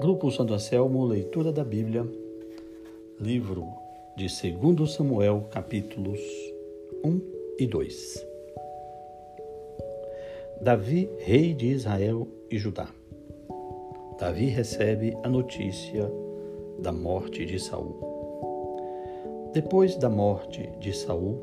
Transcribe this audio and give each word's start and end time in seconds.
Grupo 0.00 0.30
Santo 0.30 0.54
Anselmo, 0.54 1.04
leitura 1.04 1.52
da 1.52 1.62
Bíblia, 1.62 2.08
livro 3.20 3.68
de 4.16 4.28
2 4.50 4.90
Samuel, 4.90 5.46
capítulos 5.50 6.18
1 7.04 7.20
e 7.58 7.66
2. 7.66 8.26
Davi, 10.62 11.06
rei 11.18 11.52
de 11.52 11.66
Israel 11.66 12.26
e 12.50 12.56
Judá. 12.56 12.88
Davi 14.18 14.46
recebe 14.46 15.14
a 15.22 15.28
notícia 15.28 16.10
da 16.78 16.92
morte 16.92 17.44
de 17.44 17.58
Saul. 17.58 17.94
Depois 19.52 19.96
da 19.96 20.08
morte 20.08 20.66
de 20.80 20.94
Saul, 20.94 21.38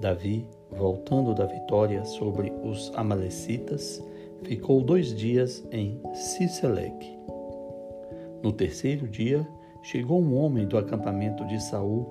Davi, 0.00 0.46
voltando 0.70 1.34
da 1.34 1.44
vitória 1.44 2.06
sobre 2.06 2.50
os 2.64 2.90
amalecitas, 2.94 4.02
ficou 4.44 4.80
dois 4.80 5.14
dias 5.14 5.62
em 5.70 6.00
Siseleque 6.14 7.15
no 8.46 8.52
terceiro 8.52 9.08
dia, 9.08 9.44
chegou 9.82 10.22
um 10.22 10.36
homem 10.36 10.68
do 10.68 10.78
acampamento 10.78 11.44
de 11.48 11.60
Saul 11.60 12.04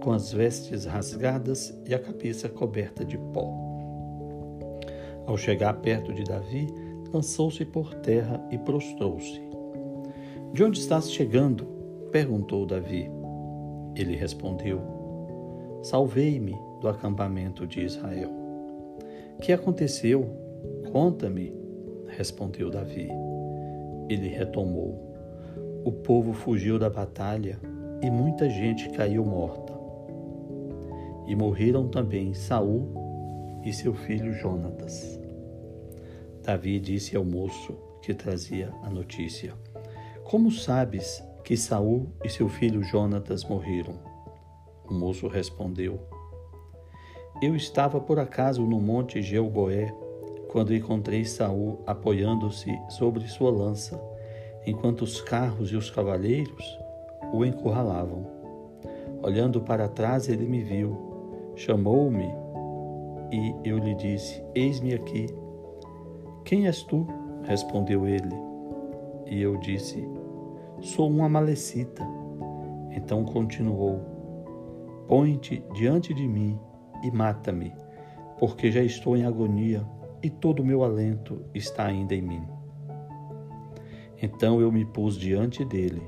com 0.00 0.10
as 0.10 0.32
vestes 0.32 0.86
rasgadas 0.86 1.78
e 1.86 1.94
a 1.94 1.98
cabeça 1.98 2.48
coberta 2.48 3.04
de 3.04 3.18
pó. 3.18 3.52
Ao 5.26 5.36
chegar 5.36 5.74
perto 5.82 6.10
de 6.14 6.24
Davi, 6.24 6.66
lançou-se 7.12 7.62
por 7.66 7.92
terra 7.96 8.42
e 8.50 8.56
prostrou-se. 8.56 9.38
De 10.54 10.64
onde 10.64 10.78
estás 10.78 11.12
chegando? 11.12 11.66
perguntou 12.10 12.64
Davi. 12.64 13.10
Ele 13.94 14.16
respondeu: 14.16 14.80
Salvei-me 15.82 16.56
do 16.80 16.88
acampamento 16.88 17.66
de 17.66 17.82
Israel. 17.82 18.30
Que 19.42 19.52
aconteceu? 19.52 20.26
Conta-me, 20.90 21.52
respondeu 22.08 22.70
Davi. 22.70 23.10
Ele 24.08 24.28
retomou: 24.28 25.11
o 25.84 25.90
povo 25.90 26.32
fugiu 26.32 26.78
da 26.78 26.88
batalha 26.88 27.58
e 28.00 28.10
muita 28.10 28.48
gente 28.48 28.88
caiu 28.90 29.24
morta. 29.24 29.72
E 31.26 31.34
morreram 31.34 31.88
também 31.88 32.34
Saul 32.34 33.60
e 33.64 33.72
seu 33.72 33.94
filho 33.94 34.32
Jonatas. 34.32 35.20
Davi 36.42 36.78
disse 36.78 37.16
ao 37.16 37.24
moço 37.24 37.76
que 38.00 38.14
trazia 38.14 38.72
a 38.82 38.90
notícia: 38.90 39.54
Como 40.24 40.50
sabes 40.50 41.22
que 41.44 41.56
Saul 41.56 42.08
e 42.24 42.28
seu 42.28 42.48
filho 42.48 42.82
Jonatas 42.82 43.44
morreram? 43.44 43.94
O 44.88 44.94
moço 44.94 45.26
respondeu: 45.26 46.00
Eu 47.40 47.56
estava 47.56 48.00
por 48.00 48.18
acaso 48.18 48.62
no 48.62 48.80
monte 48.80 49.22
Gelboé 49.22 49.92
quando 50.48 50.74
encontrei 50.74 51.24
Saul 51.24 51.80
apoiando-se 51.86 52.70
sobre 52.90 53.26
sua 53.26 53.50
lança 53.50 54.11
enquanto 54.66 55.02
os 55.02 55.20
carros 55.20 55.70
e 55.70 55.76
os 55.76 55.90
cavaleiros 55.90 56.78
o 57.32 57.44
encurralavam. 57.44 58.26
Olhando 59.22 59.60
para 59.60 59.88
trás, 59.88 60.28
ele 60.28 60.46
me 60.46 60.62
viu, 60.62 61.52
chamou-me 61.54 62.42
e 63.32 63.54
eu 63.64 63.78
lhe 63.78 63.94
disse: 63.94 64.44
Eis-me 64.54 64.94
aqui. 64.94 65.26
Quem 66.44 66.66
és 66.66 66.82
tu? 66.82 67.06
respondeu 67.44 68.06
ele. 68.06 68.34
E 69.26 69.40
eu 69.40 69.56
disse: 69.56 70.06
Sou 70.80 71.08
uma 71.08 71.28
malecita. 71.28 72.06
Então 72.90 73.24
continuou: 73.24 74.00
Põe-te 75.08 75.64
diante 75.74 76.12
de 76.12 76.28
mim 76.28 76.58
e 77.02 77.10
mata-me, 77.10 77.72
porque 78.38 78.70
já 78.70 78.82
estou 78.82 79.16
em 79.16 79.24
agonia 79.24 79.86
e 80.22 80.28
todo 80.28 80.60
o 80.60 80.64
meu 80.64 80.84
alento 80.84 81.42
está 81.54 81.86
ainda 81.86 82.14
em 82.14 82.22
mim. 82.22 82.51
Então 84.22 84.60
eu 84.60 84.70
me 84.70 84.84
pus 84.84 85.18
diante 85.18 85.64
dele 85.64 86.00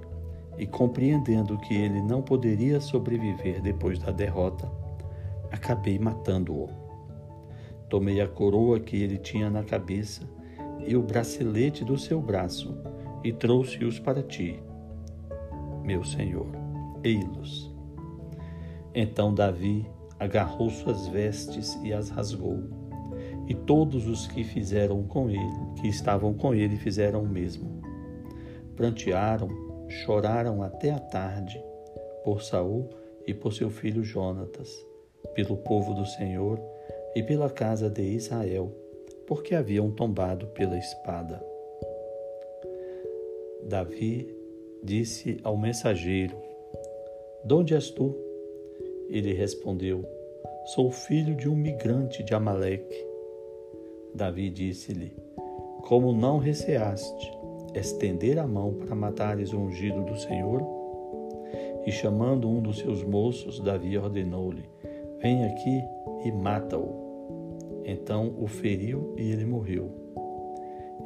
e, 0.56 0.64
compreendendo 0.66 1.58
que 1.58 1.74
ele 1.74 2.00
não 2.00 2.22
poderia 2.22 2.80
sobreviver 2.80 3.60
depois 3.60 3.98
da 3.98 4.12
derrota, 4.12 4.70
acabei 5.50 5.98
matando-o. 5.98 6.68
Tomei 7.90 8.20
a 8.20 8.28
coroa 8.28 8.78
que 8.78 9.02
ele 9.02 9.18
tinha 9.18 9.50
na 9.50 9.64
cabeça 9.64 10.22
e 10.86 10.96
o 10.96 11.02
bracelete 11.02 11.84
do 11.84 11.98
seu 11.98 12.20
braço 12.20 12.76
e 13.24 13.32
trouxe-os 13.32 13.98
para 13.98 14.22
ti, 14.22 14.62
meu 15.82 16.04
senhor. 16.04 16.46
Ei-los. 17.02 17.74
Então 18.94 19.34
Davi 19.34 19.84
agarrou 20.20 20.70
suas 20.70 21.08
vestes 21.08 21.78
e 21.82 21.92
as 21.92 22.10
rasgou. 22.10 22.62
E 23.48 23.54
todos 23.54 24.06
os 24.06 24.26
que 24.28 24.44
fizeram 24.44 25.02
com 25.02 25.28
ele, 25.28 25.72
que 25.80 25.88
estavam 25.88 26.32
com 26.32 26.54
ele, 26.54 26.76
fizeram 26.76 27.22
o 27.22 27.28
mesmo 27.28 27.74
prantearam, 28.74 29.48
choraram 29.88 30.62
até 30.62 30.90
a 30.90 30.98
tarde 30.98 31.62
por 32.24 32.42
Saul 32.42 32.88
e 33.26 33.32
por 33.32 33.52
seu 33.52 33.70
filho 33.70 34.02
Jonatas, 34.02 34.70
pelo 35.34 35.56
povo 35.56 35.94
do 35.94 36.04
Senhor 36.04 36.60
e 37.14 37.22
pela 37.22 37.50
casa 37.50 37.88
de 37.88 38.02
Israel, 38.02 38.72
porque 39.26 39.54
haviam 39.54 39.90
tombado 39.90 40.46
pela 40.48 40.76
espada. 40.76 41.42
Davi 43.62 44.34
disse 44.82 45.40
ao 45.42 45.56
mensageiro: 45.56 46.36
De 47.44 47.54
onde 47.54 47.74
és 47.74 47.90
tu? 47.90 48.14
Ele 49.08 49.32
respondeu: 49.32 50.04
Sou 50.74 50.90
filho 50.90 51.34
de 51.34 51.48
um 51.48 51.54
migrante 51.54 52.22
de 52.22 52.34
Amaleque. 52.34 53.06
Davi 54.14 54.50
disse-lhe: 54.50 55.12
Como 55.82 56.12
não 56.12 56.38
receaste 56.38 57.43
estender 57.74 58.38
a 58.38 58.46
mão 58.46 58.74
para 58.74 58.94
matares 58.94 59.52
o 59.52 59.58
ungido 59.58 60.04
do 60.04 60.16
Senhor? 60.16 60.62
E 61.86 61.92
chamando 61.92 62.48
um 62.48 62.62
dos 62.62 62.78
seus 62.78 63.02
moços, 63.02 63.60
Davi 63.60 63.98
ordenou-lhe: 63.98 64.64
Vem 65.20 65.44
aqui 65.44 65.82
e 66.24 66.32
mata-o. 66.32 67.82
Então 67.84 68.34
o 68.38 68.46
feriu 68.46 69.14
e 69.18 69.30
ele 69.30 69.44
morreu. 69.44 69.90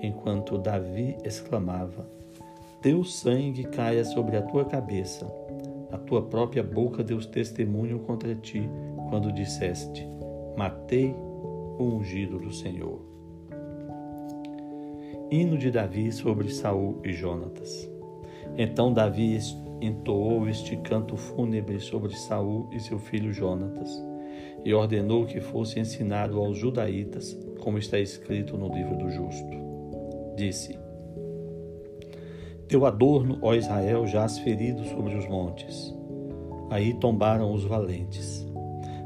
Enquanto 0.00 0.58
Davi 0.58 1.16
exclamava: 1.24 2.08
Teu 2.80 3.02
sangue 3.02 3.64
caia 3.64 4.04
sobre 4.04 4.36
a 4.36 4.42
tua 4.42 4.64
cabeça. 4.64 5.26
A 5.90 5.98
tua 5.98 6.22
própria 6.22 6.62
boca 6.62 7.02
deu 7.02 7.18
testemunho 7.18 8.00
contra 8.00 8.34
ti, 8.34 8.68
quando 9.08 9.32
disseste: 9.32 10.06
Matei 10.56 11.14
o 11.78 11.82
ungido 11.82 12.38
do 12.38 12.52
Senhor. 12.52 13.07
Hino 15.30 15.58
de 15.58 15.70
Davi 15.70 16.10
sobre 16.10 16.48
Saul 16.48 17.02
e 17.04 17.12
Jonatas. 17.12 17.86
Então 18.56 18.94
Davi 18.94 19.38
entoou 19.78 20.48
este 20.48 20.74
canto 20.78 21.18
fúnebre 21.18 21.78
sobre 21.80 22.16
Saul 22.16 22.66
e 22.72 22.80
seu 22.80 22.98
filho 22.98 23.30
Jonatas, 23.30 23.90
e 24.64 24.72
ordenou 24.72 25.26
que 25.26 25.38
fosse 25.38 25.78
ensinado 25.78 26.38
aos 26.38 26.56
judaítas, 26.56 27.38
como 27.60 27.76
está 27.76 27.98
escrito 27.98 28.56
no 28.56 28.74
livro 28.74 28.96
do 28.96 29.10
justo. 29.10 29.50
Disse: 30.34 30.78
Teu 32.66 32.86
adorno, 32.86 33.38
ó 33.42 33.54
Israel, 33.54 34.06
jaz 34.06 34.38
ferido 34.38 34.82
sobre 34.84 35.14
os 35.14 35.28
montes. 35.28 35.94
Aí 36.70 36.94
tombaram 36.94 37.52
os 37.52 37.64
valentes. 37.64 38.46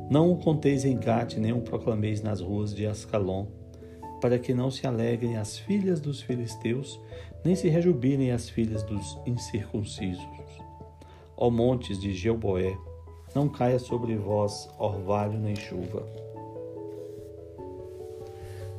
Não 0.08 0.30
o 0.30 0.36
conteis 0.36 0.84
em 0.84 0.96
Gate, 0.96 1.38
nem 1.38 1.52
o 1.52 1.62
proclameis 1.62 2.22
nas 2.22 2.40
ruas 2.40 2.72
de 2.72 2.86
Ascalon 2.86 3.46
para 4.22 4.38
que 4.38 4.54
não 4.54 4.70
se 4.70 4.86
alegrem 4.86 5.36
as 5.36 5.58
filhas 5.58 6.00
dos 6.00 6.22
filisteus, 6.22 7.00
nem 7.44 7.56
se 7.56 7.68
rejubilem 7.68 8.30
as 8.30 8.48
filhas 8.48 8.84
dos 8.84 9.18
incircuncisos. 9.26 10.22
Ó 11.36 11.50
montes 11.50 11.98
de 12.00 12.14
Geuboé, 12.14 12.78
não 13.34 13.48
caia 13.48 13.80
sobre 13.80 14.14
vós 14.14 14.70
orvalho 14.78 15.40
nem 15.40 15.56
chuva. 15.56 16.06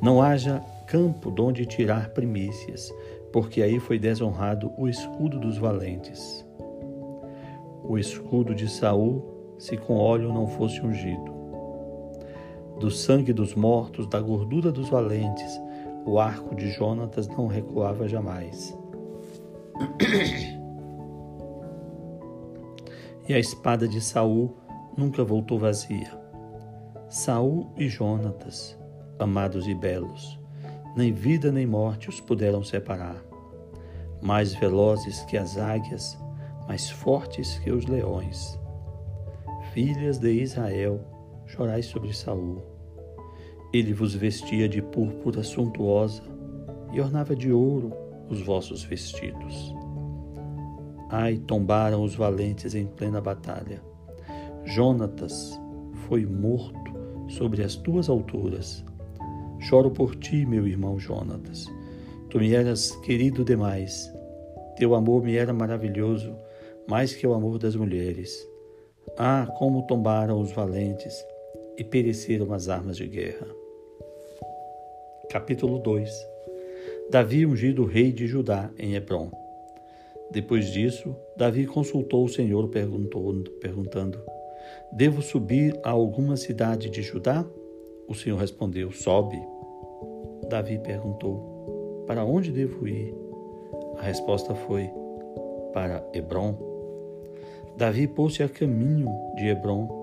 Não 0.01 0.21
haja 0.21 0.63
campo 0.87 1.29
donde 1.29 1.65
tirar 1.65 2.11
primícias, 2.11 2.93
porque 3.33 3.61
aí 3.61 3.81
foi 3.81 3.99
desonrado 3.99 4.71
o 4.77 4.87
escudo 4.87 5.37
dos 5.37 5.57
valentes. 5.57 6.45
O 7.83 7.97
escudo 7.97 8.55
de 8.55 8.69
Saul, 8.69 9.55
se 9.57 9.75
com 9.75 9.97
óleo 9.97 10.33
não 10.33 10.47
fosse 10.47 10.79
ungido 10.79 11.42
do 12.79 12.89
sangue 12.89 13.33
dos 13.33 13.55
mortos, 13.55 14.07
da 14.07 14.19
gordura 14.19 14.71
dos 14.71 14.89
valentes, 14.89 15.59
o 16.05 16.19
arco 16.19 16.55
de 16.55 16.69
Jonatas 16.71 17.27
não 17.27 17.47
recuava 17.47 18.07
jamais. 18.07 18.77
E 23.27 23.33
a 23.33 23.39
espada 23.39 23.87
de 23.87 24.01
Saul 24.01 24.57
nunca 24.97 25.23
voltou 25.23 25.57
vazia. 25.57 26.11
Saul 27.07 27.71
e 27.77 27.87
Jonatas, 27.87 28.77
amados 29.17 29.67
e 29.67 29.73
belos, 29.73 30.39
nem 30.95 31.13
vida 31.13 31.51
nem 31.51 31.65
morte 31.65 32.09
os 32.09 32.19
puderam 32.19 32.63
separar. 32.63 33.23
Mais 34.21 34.53
velozes 34.53 35.21
que 35.23 35.37
as 35.37 35.57
águias, 35.57 36.17
mais 36.67 36.89
fortes 36.89 37.57
que 37.59 37.71
os 37.71 37.85
leões. 37.85 38.59
Filhas 39.73 40.17
de 40.17 40.31
Israel, 40.31 40.99
chorai 41.53 41.83
sobre 41.83 42.11
Saul. 42.13 42.63
Ele 43.71 43.93
vos 43.93 44.15
vestia 44.15 44.67
de 44.67 44.81
púrpura 44.81 45.43
suntuosa 45.43 46.23
e 46.91 46.99
ornava 46.99 47.35
de 47.35 47.51
ouro 47.51 47.93
os 48.27 48.41
vossos 48.41 48.83
vestidos. 48.83 49.73
Ai, 51.09 51.37
tombaram 51.37 52.03
os 52.03 52.15
valentes 52.15 52.73
em 52.73 52.87
plena 52.87 53.21
batalha. 53.21 53.83
Jonatas 54.65 55.59
foi 56.07 56.25
morto 56.25 56.91
sobre 57.27 57.63
as 57.63 57.75
tuas 57.75 58.09
alturas. 58.09 58.83
Choro 59.59 59.91
por 59.91 60.15
ti, 60.15 60.47
meu 60.47 60.67
irmão 60.67 60.97
Jonatas. 60.97 61.67
Tu 62.31 62.39
me 62.39 62.53
eras 62.53 62.91
querido 62.97 63.45
demais. 63.45 64.11
Teu 64.75 64.95
amor 64.95 65.23
me 65.23 65.35
era 65.35 65.53
maravilhoso, 65.53 66.35
mais 66.89 67.13
que 67.13 67.27
o 67.27 67.33
amor 67.33 67.59
das 67.59 67.75
mulheres. 67.75 68.47
Ah, 69.19 69.47
como 69.59 69.85
tombaram 69.85 70.41
os 70.41 70.51
valentes 70.51 71.13
e 71.77 71.83
pereceram 71.83 72.53
as 72.53 72.69
armas 72.69 72.97
de 72.97 73.07
guerra. 73.07 73.47
Capítulo 75.29 75.79
2 75.79 76.09
Davi 77.09 77.45
ungido 77.45 77.85
rei 77.85 78.11
de 78.11 78.27
Judá 78.27 78.71
em 78.77 78.95
Hebron. 78.95 79.31
Depois 80.31 80.67
disso, 80.71 81.15
Davi 81.37 81.65
consultou 81.65 82.23
o 82.23 82.29
Senhor 82.29 82.69
perguntando: 82.69 84.19
Devo 84.91 85.21
subir 85.21 85.79
a 85.83 85.91
alguma 85.91 86.37
cidade 86.37 86.89
de 86.89 87.01
Judá? 87.01 87.45
O 88.07 88.15
Senhor 88.15 88.37
respondeu: 88.37 88.91
Sobe. 88.91 89.39
Davi 90.49 90.79
perguntou: 90.79 92.03
Para 92.07 92.25
onde 92.25 92.51
devo 92.51 92.87
ir? 92.87 93.13
A 93.97 94.03
resposta 94.03 94.55
foi: 94.55 94.89
Para 95.73 96.03
Hebron. 96.13 96.57
Davi 97.77 98.07
pôs-se 98.07 98.43
a 98.43 98.49
caminho 98.49 99.07
de 99.35 99.47
Hebron 99.47 100.02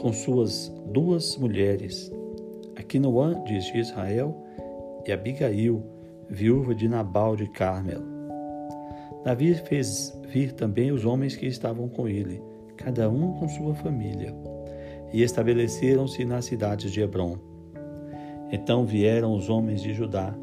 com 0.00 0.12
suas 0.12 0.72
duas 0.86 1.36
mulheres, 1.36 2.10
Aquinoã 2.76 3.42
de 3.42 3.58
Israel 3.76 4.34
e 5.04 5.10
Abigail, 5.10 5.82
viúva 6.30 6.74
de 6.74 6.88
Nabal 6.88 7.34
de 7.34 7.48
Carmel. 7.48 8.00
Davi 9.24 9.54
fez 9.54 10.16
vir 10.28 10.52
também 10.52 10.92
os 10.92 11.04
homens 11.04 11.34
que 11.34 11.46
estavam 11.46 11.88
com 11.88 12.08
ele, 12.08 12.40
cada 12.76 13.10
um 13.10 13.32
com 13.34 13.48
sua 13.48 13.74
família, 13.74 14.32
e 15.12 15.22
estabeleceram-se 15.22 16.24
nas 16.24 16.44
cidades 16.44 16.92
de 16.92 17.00
Hebron. 17.00 17.36
Então 18.52 18.86
vieram 18.86 19.34
os 19.34 19.50
homens 19.50 19.82
de 19.82 19.92
Judá 19.92 20.34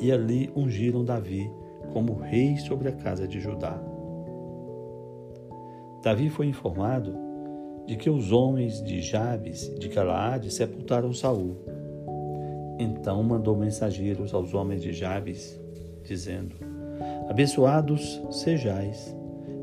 e 0.00 0.10
ali 0.10 0.50
ungiram 0.56 1.04
Davi 1.04 1.50
como 1.92 2.14
rei 2.14 2.56
sobre 2.56 2.88
a 2.88 2.92
casa 2.92 3.28
de 3.28 3.40
Judá. 3.40 3.80
Davi 6.02 6.30
foi 6.30 6.46
informado 6.46 7.31
de 7.92 7.98
que 7.98 8.08
os 8.08 8.32
homens 8.32 8.82
de 8.82 9.02
Jabes 9.02 9.68
de 9.78 9.86
Galaade 9.86 10.50
sepultaram 10.50 11.12
Saul. 11.12 11.58
Então 12.78 13.22
mandou 13.22 13.54
mensageiros 13.54 14.32
aos 14.32 14.54
homens 14.54 14.80
de 14.80 14.94
Jabes, 14.94 15.60
dizendo: 16.02 16.56
Abençoados 17.28 18.18
sejais, 18.30 19.14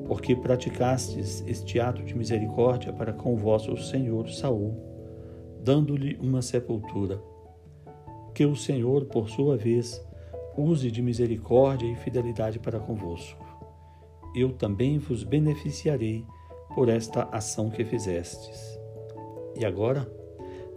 porque 0.06 0.36
praticastes 0.36 1.44
este 1.48 1.80
ato 1.80 2.04
de 2.04 2.16
misericórdia 2.16 2.94
para 2.94 3.12
com 3.12 3.34
o 3.34 3.36
vosso 3.36 3.76
senhor 3.78 4.30
Saul, 4.30 4.76
dando-lhe 5.64 6.16
uma 6.22 6.44
sepultura. 6.44 7.20
Que 8.36 8.46
o 8.46 8.56
Senhor, 8.56 9.06
por 9.06 9.28
sua 9.28 9.58
vez, 9.58 10.00
use 10.56 10.92
de 10.92 11.02
misericórdia 11.02 11.88
e 11.88 11.96
fidelidade 11.96 12.60
para 12.60 12.80
convosco. 12.80 13.44
Eu 14.36 14.54
também 14.54 15.00
vos 15.00 15.24
beneficiarei 15.24 16.24
por 16.74 16.89
esta 16.89 17.24
ação 17.31 17.69
que 17.69 17.83
fizestes. 17.83 18.80
E 19.56 19.66
agora, 19.66 20.10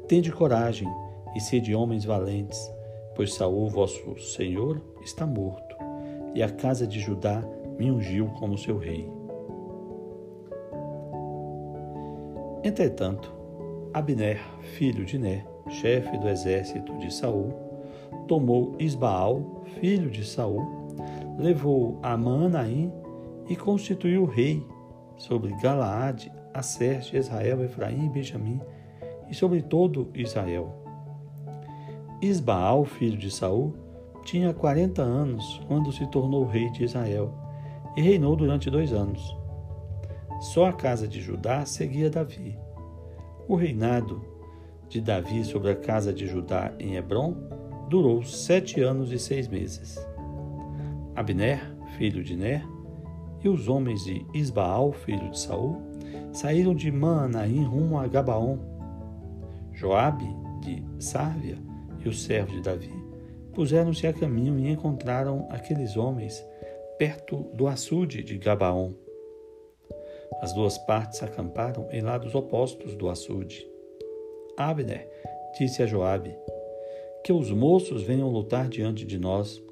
tende 0.09 0.33
coragem 0.33 0.89
e 1.35 1.41
sede 1.41 1.75
homens 1.75 2.05
valentes, 2.05 2.59
pois 3.15 3.35
Saul, 3.35 3.69
vosso 3.69 4.19
Senhor, 4.19 4.81
está 5.03 5.27
morto, 5.27 5.77
e 6.35 6.43
a 6.43 6.51
casa 6.51 6.87
de 6.87 7.01
Judá 7.01 7.43
me 7.79 7.91
ungiu 7.91 8.27
como 8.39 8.59
seu 8.59 8.79
rei. 8.79 9.09
Entretanto, 12.65 13.33
Abner, 13.93 14.41
filho 14.75 15.05
de 15.05 15.19
Né, 15.19 15.45
chefe 15.69 16.17
do 16.19 16.29
exército 16.29 16.97
de 16.99 17.13
Saul, 17.13 17.53
tomou 18.29 18.75
Isbaal, 18.79 19.63
filho 19.81 20.11
de 20.11 20.25
Saul, 20.25 20.63
levou 21.39 21.99
a 22.03 22.17
Maanaim 22.17 22.93
e 23.49 23.57
constituiu 23.57 24.25
rei 24.25 24.65
sobre 25.17 25.55
Galaade, 25.61 26.33
Asserte, 26.53 27.17
Israel, 27.17 27.65
Efraim 27.65 28.07
e 28.07 28.09
Benjamim 28.09 28.61
e 29.29 29.35
sobre 29.35 29.63
todo 29.63 30.11
Israel. 30.15 30.75
Isbaal, 32.21 32.85
filho 32.85 33.17
de 33.17 33.31
Saul, 33.31 33.75
tinha 34.25 34.55
quarenta 34.55 35.03
anos 35.03 35.61
quando 35.67 35.91
se 35.91 36.07
tornou 36.07 36.47
rei 36.47 36.71
de 36.71 36.85
Israel 36.85 37.35
e 37.97 38.03
reinou 38.03 38.37
durante 38.37 38.71
dois 38.71 38.93
anos. 38.93 39.37
Só 40.41 40.67
a 40.67 40.73
casa 40.73 41.07
de 41.09 41.21
Judá 41.21 41.65
seguia 41.65 42.11
Davi. 42.11 42.59
O 43.49 43.57
reinado 43.57 44.23
de 44.89 45.01
Davi 45.01 45.45
sobre 45.45 45.71
a 45.71 45.77
casa 45.77 46.13
de 46.13 46.27
Judá 46.27 46.73
em 46.79 46.97
Hebron 46.97 47.35
durou 47.89 48.23
sete 48.23 48.81
anos 48.81 49.13
e 49.13 49.19
seis 49.19 49.49
meses. 49.49 49.97
Abner, 51.15 51.61
filho 51.97 52.23
de 52.23 52.37
Ner, 52.37 52.67
e 53.43 53.49
os 53.49 53.69
homens 53.69 54.05
de 54.05 54.25
Isbaal, 54.35 54.93
filho 54.93 55.31
de 55.31 55.39
Saul, 55.39 55.81
saíram 56.33 56.75
de 56.75 56.91
Maanaim 56.91 57.65
rumo 57.65 57.99
a 57.99 58.07
Gabaon. 58.07 58.59
Joabe, 59.73 60.29
de 60.61 60.83
Sárvia, 60.99 61.59
e 62.05 62.09
os 62.09 62.23
servos 62.23 62.55
de 62.55 62.63
Davi 62.63 63.03
puseram-se 63.53 64.07
a 64.07 64.13
caminho 64.13 64.59
e 64.59 64.69
encontraram 64.69 65.47
aqueles 65.51 65.97
homens 65.97 66.45
perto 66.99 67.37
do 67.55 67.67
açude 67.67 68.23
de 68.23 68.39
Gabaon. 68.39 68.93
As 70.41 70.53
duas 70.53 70.79
partes 70.79 71.23
acamparam 71.23 71.89
em 71.91 72.01
lados 72.01 72.35
opostos 72.35 72.95
do 72.95 73.09
açude. 73.09 73.67
Abner 74.57 75.09
disse 75.59 75.83
a 75.83 75.87
Joabe: 75.87 76.35
Que 77.23 77.33
os 77.33 77.51
moços 77.51 78.03
venham 78.03 78.29
lutar 78.31 78.69
diante 78.69 79.05
de 79.05 79.19
nós. 79.19 79.63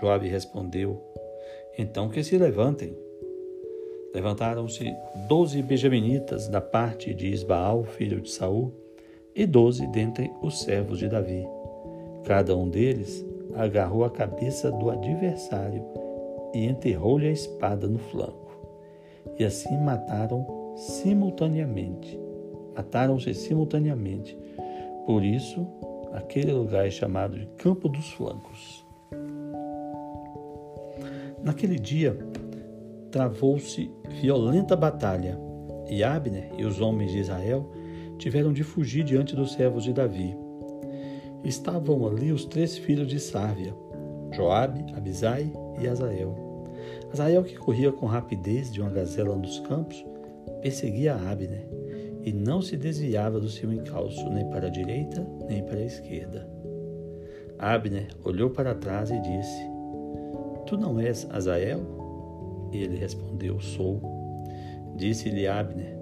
Joabe 0.00 0.28
respondeu: 0.28 1.02
Então 1.76 2.08
que 2.08 2.22
se 2.24 2.36
levantem. 2.38 2.96
Levantaram-se 4.18 4.96
doze 5.28 5.62
benjaminitas 5.62 6.48
da 6.48 6.60
parte 6.60 7.14
de 7.14 7.28
Isbaal, 7.28 7.84
filho 7.84 8.20
de 8.20 8.28
Saul, 8.28 8.72
e 9.32 9.46
doze 9.46 9.86
dentre 9.86 10.28
os 10.42 10.62
servos 10.62 10.98
de 10.98 11.08
Davi. 11.08 11.46
Cada 12.24 12.56
um 12.56 12.68
deles 12.68 13.24
agarrou 13.54 14.04
a 14.04 14.10
cabeça 14.10 14.72
do 14.72 14.90
adversário 14.90 15.84
e 16.52 16.66
enterrou-lhe 16.66 17.28
a 17.28 17.30
espada 17.30 17.86
no 17.86 18.00
flanco. 18.00 18.58
E 19.38 19.44
assim 19.44 19.78
mataram 19.78 20.74
simultaneamente. 20.74 22.18
Mataram-se 22.74 23.32
simultaneamente. 23.34 24.36
Por 25.06 25.22
isso, 25.22 25.64
aquele 26.12 26.52
lugar 26.52 26.88
é 26.88 26.90
chamado 26.90 27.38
de 27.38 27.46
Campo 27.56 27.88
dos 27.88 28.10
Flancos. 28.14 28.84
Naquele 31.40 31.78
dia, 31.78 32.18
travou-se 33.10 33.90
violenta 34.20 34.76
batalha, 34.76 35.38
e 35.88 36.04
Abner 36.04 36.50
e 36.58 36.64
os 36.64 36.80
homens 36.80 37.12
de 37.12 37.18
Israel 37.18 37.70
tiveram 38.18 38.52
de 38.52 38.62
fugir 38.62 39.04
diante 39.04 39.34
dos 39.34 39.52
servos 39.52 39.84
de 39.84 39.92
Davi. 39.92 40.36
Estavam 41.44 42.06
ali 42.06 42.32
os 42.32 42.44
três 42.44 42.76
filhos 42.76 43.08
de 43.08 43.18
Sárvia, 43.18 43.74
Joabe, 44.32 44.84
Abisai 44.94 45.50
e 45.80 45.88
Azael. 45.88 46.64
Azael, 47.12 47.44
que 47.44 47.56
corria 47.56 47.92
com 47.92 48.06
rapidez 48.06 48.72
de 48.72 48.80
uma 48.80 48.90
gazela 48.90 49.34
nos 49.36 49.60
campos, 49.60 50.04
perseguia 50.60 51.14
Abner 51.14 51.66
e 52.24 52.32
não 52.32 52.60
se 52.60 52.76
desviava 52.76 53.40
do 53.40 53.48
seu 53.48 53.72
encalço 53.72 54.28
nem 54.30 54.48
para 54.50 54.66
a 54.66 54.70
direita 54.70 55.26
nem 55.48 55.62
para 55.64 55.78
a 55.78 55.84
esquerda. 55.84 56.48
Abner 57.58 58.08
olhou 58.24 58.50
para 58.50 58.74
trás 58.74 59.10
e 59.10 59.20
disse: 59.20 59.62
Tu 60.66 60.76
não 60.76 61.00
és 61.00 61.26
Azael? 61.30 61.97
Ele 62.72 62.96
respondeu: 62.96 63.60
Sou. 63.60 64.00
Disse-lhe 64.96 65.46
Abner: 65.46 65.96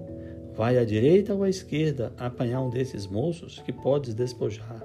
Vai 0.54 0.78
à 0.78 0.84
direita 0.84 1.34
ou 1.34 1.42
à 1.42 1.50
esquerda 1.50 2.12
apanhar 2.16 2.62
um 2.62 2.70
desses 2.70 3.06
moços 3.06 3.58
que 3.60 3.72
podes 3.72 4.14
despojar. 4.14 4.82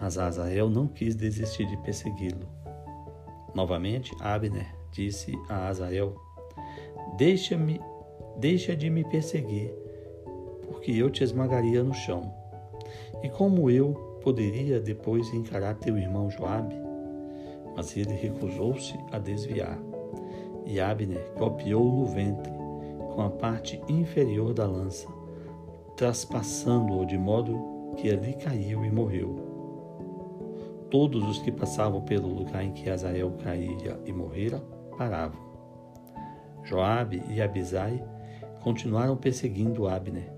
Mas 0.00 0.16
Azael 0.16 0.70
não 0.70 0.88
quis 0.88 1.14
desistir 1.14 1.66
de 1.66 1.76
persegui-lo. 1.78 2.48
Novamente, 3.54 4.12
Abner 4.20 4.74
disse 4.90 5.32
a 5.48 5.68
Azael: 5.68 6.16
Deixa-me, 7.18 7.80
deixa 8.38 8.74
de 8.74 8.88
me 8.88 9.04
perseguir, 9.04 9.72
porque 10.66 10.90
eu 10.90 11.10
te 11.10 11.22
esmagaria 11.22 11.84
no 11.84 11.92
chão. 11.92 12.32
E 13.22 13.28
como 13.28 13.70
eu 13.70 13.92
poderia 14.22 14.80
depois 14.80 15.32
encarar 15.34 15.74
teu 15.74 15.98
irmão 15.98 16.30
Joabe? 16.30 16.74
Mas 17.76 17.96
ele 17.96 18.14
recusou-se 18.14 18.94
a 19.10 19.18
desviar. 19.18 19.91
E 20.64 20.80
Abner 20.80 21.32
golpeou 21.36 21.84
no 21.84 22.06
ventre 22.06 22.52
com 23.14 23.22
a 23.22 23.30
parte 23.30 23.80
inferior 23.88 24.54
da 24.54 24.66
lança, 24.66 25.08
traspassando-o 25.96 27.04
de 27.04 27.18
modo 27.18 27.94
que 27.96 28.10
ali 28.10 28.34
caiu 28.34 28.84
e 28.84 28.90
morreu. 28.90 29.36
Todos 30.90 31.26
os 31.28 31.38
que 31.38 31.50
passavam 31.50 32.02
pelo 32.02 32.28
lugar 32.28 32.64
em 32.64 32.72
que 32.72 32.88
Azael 32.88 33.32
caíra 33.42 34.00
e 34.04 34.12
morrera 34.12 34.62
paravam. 34.96 35.40
Joabe 36.64 37.22
e 37.28 37.40
Abisai 37.40 38.02
continuaram 38.62 39.16
perseguindo 39.16 39.88
Abner. 39.88 40.32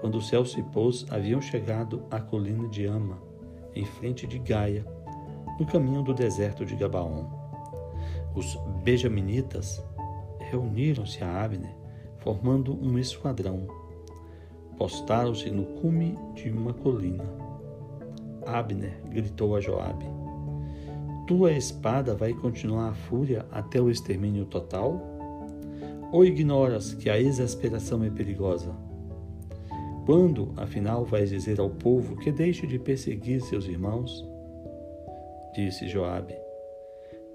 Quando 0.00 0.18
o 0.18 0.22
céu 0.22 0.44
se 0.44 0.62
pôs, 0.62 1.06
haviam 1.10 1.40
chegado 1.40 2.04
à 2.10 2.20
colina 2.20 2.68
de 2.68 2.84
Ama, 2.84 3.18
em 3.74 3.84
frente 3.84 4.26
de 4.26 4.38
Gaia, 4.38 4.86
no 5.58 5.66
caminho 5.66 6.02
do 6.02 6.14
deserto 6.14 6.64
de 6.64 6.76
Gabaon. 6.76 7.35
Os 8.36 8.54
benjaminitas 8.84 9.82
reuniram-se 10.38 11.24
a 11.24 11.42
Abner, 11.42 11.74
formando 12.18 12.78
um 12.78 12.98
esquadrão. 12.98 13.66
Postaram-se 14.76 15.50
no 15.50 15.64
cume 15.80 16.14
de 16.34 16.50
uma 16.50 16.74
colina. 16.74 17.24
Abner 18.44 19.00
gritou 19.08 19.56
a 19.56 19.60
Joabe: 19.60 20.04
Tua 21.26 21.50
espada 21.52 22.14
vai 22.14 22.34
continuar 22.34 22.90
a 22.90 22.94
fúria 22.94 23.46
até 23.50 23.80
o 23.80 23.90
extermínio 23.90 24.44
total? 24.44 25.00
Ou 26.12 26.22
ignoras 26.22 26.92
que 26.92 27.08
a 27.08 27.18
exasperação 27.18 28.04
é 28.04 28.10
perigosa? 28.10 28.70
Quando, 30.04 30.52
afinal, 30.58 31.06
vais 31.06 31.30
dizer 31.30 31.58
ao 31.58 31.70
povo 31.70 32.16
que 32.16 32.30
deixe 32.30 32.66
de 32.66 32.78
perseguir 32.78 33.40
seus 33.40 33.66
irmãos? 33.66 34.28
Disse 35.54 35.88
Joabe: 35.88 36.45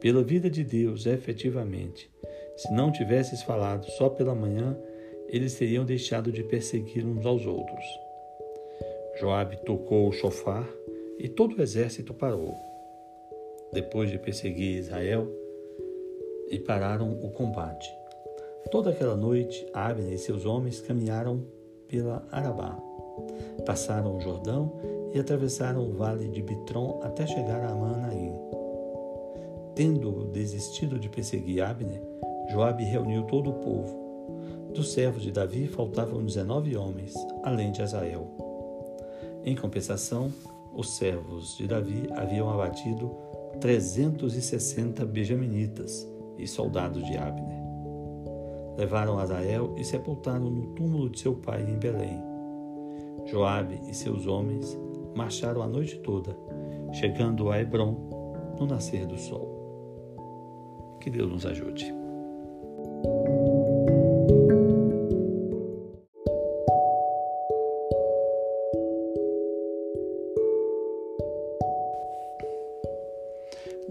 Pela 0.02 0.24
vida 0.24 0.50
de 0.50 0.64
Deus, 0.64 1.06
efetivamente, 1.06 2.12
se 2.58 2.74
não 2.74 2.92
tivesses 2.92 3.42
falado 3.44 3.86
só 3.92 4.10
pela 4.10 4.36
manhã, 4.36 4.78
eles 5.30 5.56
teriam 5.56 5.86
deixado 5.86 6.32
de 6.32 6.44
perseguir 6.44 7.06
uns 7.06 7.26
aos 7.26 7.46
outros. 7.46 7.86
Joabe 9.20 9.58
tocou 9.64 10.10
o 10.10 10.12
chofar 10.12 10.68
e 11.18 11.30
todo 11.30 11.56
o 11.56 11.62
exército 11.62 12.14
parou. 12.14 12.54
Depois 13.72 14.10
de 14.10 14.18
perseguir 14.18 14.80
Israel, 14.80 15.32
e 16.52 16.60
pararam 16.60 17.18
o 17.22 17.32
combate. 17.32 17.90
Toda 18.70 18.92
aquela 18.92 19.16
noite, 19.16 19.66
Abner 19.74 20.12
e 20.12 20.18
seus 20.18 20.46
homens 20.46 20.82
caminharam 20.82 21.46
pela 21.88 22.28
Arabá. 22.30 22.78
Passaram 23.66 24.18
o 24.18 24.20
Jordão 24.20 24.78
e 25.14 25.20
atravessaram 25.20 25.90
o 25.90 25.94
vale 25.94 26.28
de 26.28 26.42
Bitron 26.42 27.00
até 27.02 27.26
chegar 27.26 27.64
a 27.64 27.74
Manaim. 27.74 28.61
Tendo 29.82 30.26
desistido 30.26 31.00
de 31.00 31.10
perseguir 31.10 31.64
Abner, 31.64 32.04
Joabe 32.52 32.84
reuniu 32.84 33.24
todo 33.24 33.50
o 33.50 33.54
povo. 33.54 34.70
Dos 34.76 34.94
servos 34.94 35.24
de 35.24 35.32
Davi 35.32 35.68
faltavam 35.68 36.24
dezenove 36.24 36.78
homens, 36.78 37.16
além 37.42 37.72
de 37.72 37.82
Azael. 37.82 38.28
Em 39.44 39.56
compensação, 39.56 40.32
os 40.72 40.98
servos 40.98 41.58
de 41.58 41.66
Davi 41.66 42.08
haviam 42.12 42.48
abatido 42.48 43.10
360 43.60 45.04
benjaminitas 45.04 46.08
e 46.38 46.46
soldados 46.46 47.04
de 47.04 47.18
Abner. 47.18 47.64
Levaram 48.78 49.18
Azael 49.18 49.74
e 49.80 49.84
sepultaram 49.84 50.48
no 50.48 50.76
túmulo 50.76 51.10
de 51.10 51.22
seu 51.22 51.34
pai 51.34 51.64
em 51.64 51.80
Belém. 51.80 52.22
Joabe 53.26 53.82
e 53.90 53.96
seus 53.96 54.28
homens 54.28 54.78
marcharam 55.16 55.64
a 55.64 55.68
noite 55.68 55.98
toda, 56.02 56.38
chegando 56.94 57.50
a 57.50 57.60
Hebron 57.60 57.96
no 58.60 58.68
nascer 58.68 59.08
do 59.08 59.18
sol. 59.18 59.51
Que 61.02 61.10
Deus 61.10 61.30
nos 61.32 61.46
ajude. 61.48 61.92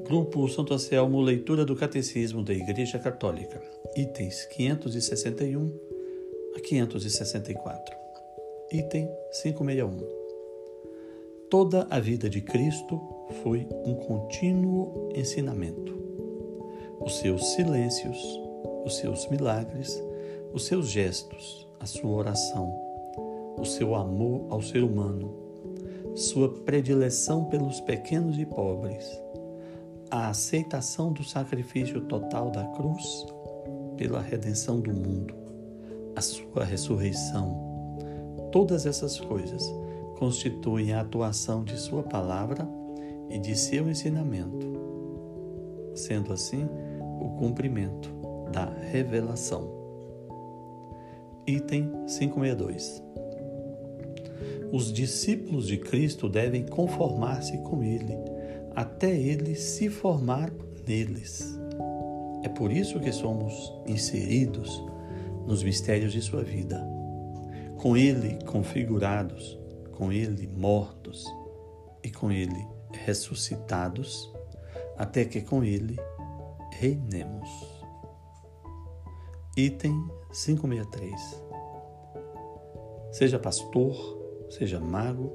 Grupo 0.04 0.48
Santo 0.48 0.72
Anselmo, 0.72 1.20
leitura 1.20 1.64
do 1.64 1.74
Catecismo 1.76 2.42
da 2.44 2.54
Igreja 2.54 2.98
Católica, 2.98 3.60
itens 3.96 4.44
561 4.46 5.72
a 6.56 6.60
564. 6.60 7.96
Item 8.72 9.08
561. 9.42 9.98
Toda 11.50 11.88
a 11.90 11.98
vida 11.98 12.30
de 12.30 12.40
Cristo 12.40 13.00
foi 13.42 13.66
um 13.84 13.94
contínuo 13.94 15.10
ensinamento. 15.14 15.99
Os 17.00 17.18
seus 17.18 17.54
silêncios, 17.54 18.18
os 18.84 18.96
seus 18.96 19.28
milagres, 19.28 20.02
os 20.52 20.66
seus 20.66 20.88
gestos, 20.88 21.66
a 21.80 21.86
sua 21.86 22.10
oração, 22.10 22.78
o 23.58 23.64
seu 23.64 23.94
amor 23.94 24.46
ao 24.50 24.60
ser 24.60 24.84
humano, 24.84 25.34
sua 26.14 26.48
predileção 26.48 27.44
pelos 27.46 27.80
pequenos 27.80 28.38
e 28.38 28.44
pobres, 28.44 29.06
a 30.10 30.28
aceitação 30.28 31.12
do 31.12 31.24
sacrifício 31.24 32.02
total 32.02 32.50
da 32.50 32.64
cruz 32.64 33.26
pela 33.96 34.20
redenção 34.20 34.80
do 34.80 34.92
mundo, 34.92 35.34
a 36.16 36.20
sua 36.20 36.64
ressurreição, 36.64 37.70
todas 38.50 38.86
essas 38.86 39.18
coisas 39.20 39.62
constituem 40.18 40.92
a 40.92 41.00
atuação 41.00 41.64
de 41.64 41.78
Sua 41.78 42.02
palavra 42.02 42.68
e 43.30 43.38
de 43.38 43.56
seu 43.56 43.88
ensinamento, 43.88 44.66
sendo 45.94 46.32
assim 46.32 46.68
o 47.20 47.36
cumprimento 47.36 48.10
da 48.52 48.64
revelação. 48.64 49.78
Item 51.46 51.90
562 52.06 53.02
Os 54.72 54.92
discípulos 54.92 55.66
de 55.66 55.78
Cristo 55.78 56.28
devem 56.28 56.66
conformar-se 56.66 57.58
com 57.58 57.82
Ele 57.82 58.16
até 58.74 59.14
ele 59.14 59.54
se 59.54 59.88
formar 59.88 60.50
neles. 60.86 61.58
É 62.42 62.48
por 62.48 62.72
isso 62.72 63.00
que 63.00 63.12
somos 63.12 63.72
inseridos 63.86 64.82
nos 65.46 65.62
mistérios 65.62 66.12
de 66.12 66.22
sua 66.22 66.42
vida, 66.42 66.82
com 67.76 67.96
ele 67.96 68.38
configurados, 68.46 69.58
com 69.92 70.12
ele 70.12 70.46
mortos 70.46 71.24
e 72.02 72.10
com 72.10 72.30
ele 72.30 72.66
ressuscitados, 72.92 74.32
até 74.96 75.24
que 75.24 75.40
com 75.40 75.62
ele 75.64 75.96
reinemos. 76.80 77.84
Item 79.54 80.08
563. 80.32 81.44
Seja 83.12 83.38
pastor, 83.38 83.94
seja 84.48 84.80
mago, 84.80 85.30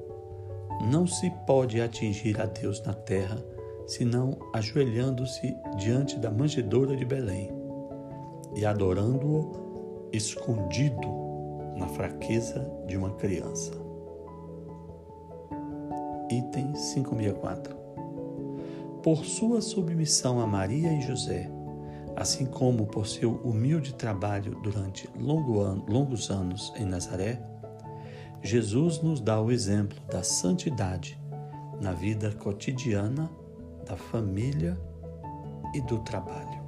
não 0.90 1.06
se 1.06 1.30
pode 1.46 1.80
atingir 1.80 2.40
a 2.40 2.46
Deus 2.46 2.82
na 2.82 2.92
terra 2.92 3.40
senão 3.86 4.36
ajoelhando-se 4.52 5.56
diante 5.76 6.18
da 6.18 6.32
manjedoura 6.32 6.96
de 6.96 7.04
Belém 7.04 7.48
e 8.56 8.66
adorando-o 8.66 10.08
escondido 10.12 11.08
na 11.76 11.86
fraqueza 11.86 12.68
de 12.88 12.96
uma 12.96 13.12
criança. 13.12 13.70
Item 16.28 16.72
564. 16.72 17.85
Por 19.06 19.24
sua 19.24 19.60
submissão 19.60 20.40
a 20.40 20.48
Maria 20.48 20.92
e 20.92 21.00
José, 21.00 21.48
assim 22.16 22.44
como 22.44 22.86
por 22.86 23.06
seu 23.06 23.36
humilde 23.36 23.94
trabalho 23.94 24.60
durante 24.64 25.08
longos 25.16 26.28
anos 26.28 26.72
em 26.74 26.84
Nazaré, 26.84 27.40
Jesus 28.42 29.00
nos 29.00 29.20
dá 29.20 29.40
o 29.40 29.52
exemplo 29.52 29.96
da 30.10 30.24
santidade 30.24 31.16
na 31.80 31.92
vida 31.92 32.32
cotidiana, 32.32 33.30
da 33.86 33.96
família 33.96 34.76
e 35.72 35.80
do 35.82 36.00
trabalho. 36.00 36.60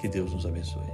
Que 0.00 0.08
Deus 0.08 0.32
nos 0.32 0.44
abençoe. 0.44 0.91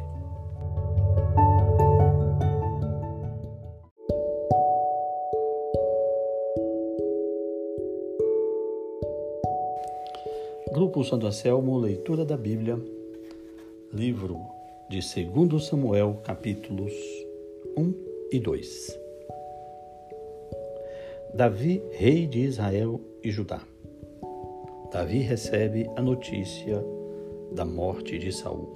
Grupo 10.73 11.03
Santo 11.03 11.27
Anselmo, 11.27 11.79
leitura 11.79 12.25
da 12.25 12.37
Bíblia, 12.37 12.79
livro 13.93 14.41
de 14.89 15.01
2 15.01 15.65
Samuel, 15.65 16.19
capítulos 16.23 16.93
1 17.77 17.95
e 18.31 18.39
2. 18.39 18.99
Davi, 21.35 21.83
rei 21.93 22.27
de 22.27 22.41
Israel 22.41 23.01
e 23.25 23.31
Judá. 23.31 23.63
Davi 24.93 25.19
recebe 25.21 25.89
a 25.97 26.03
notícia 26.03 26.85
da 27.53 27.65
morte 27.65 28.19
de 28.19 28.31
Saul. 28.31 28.69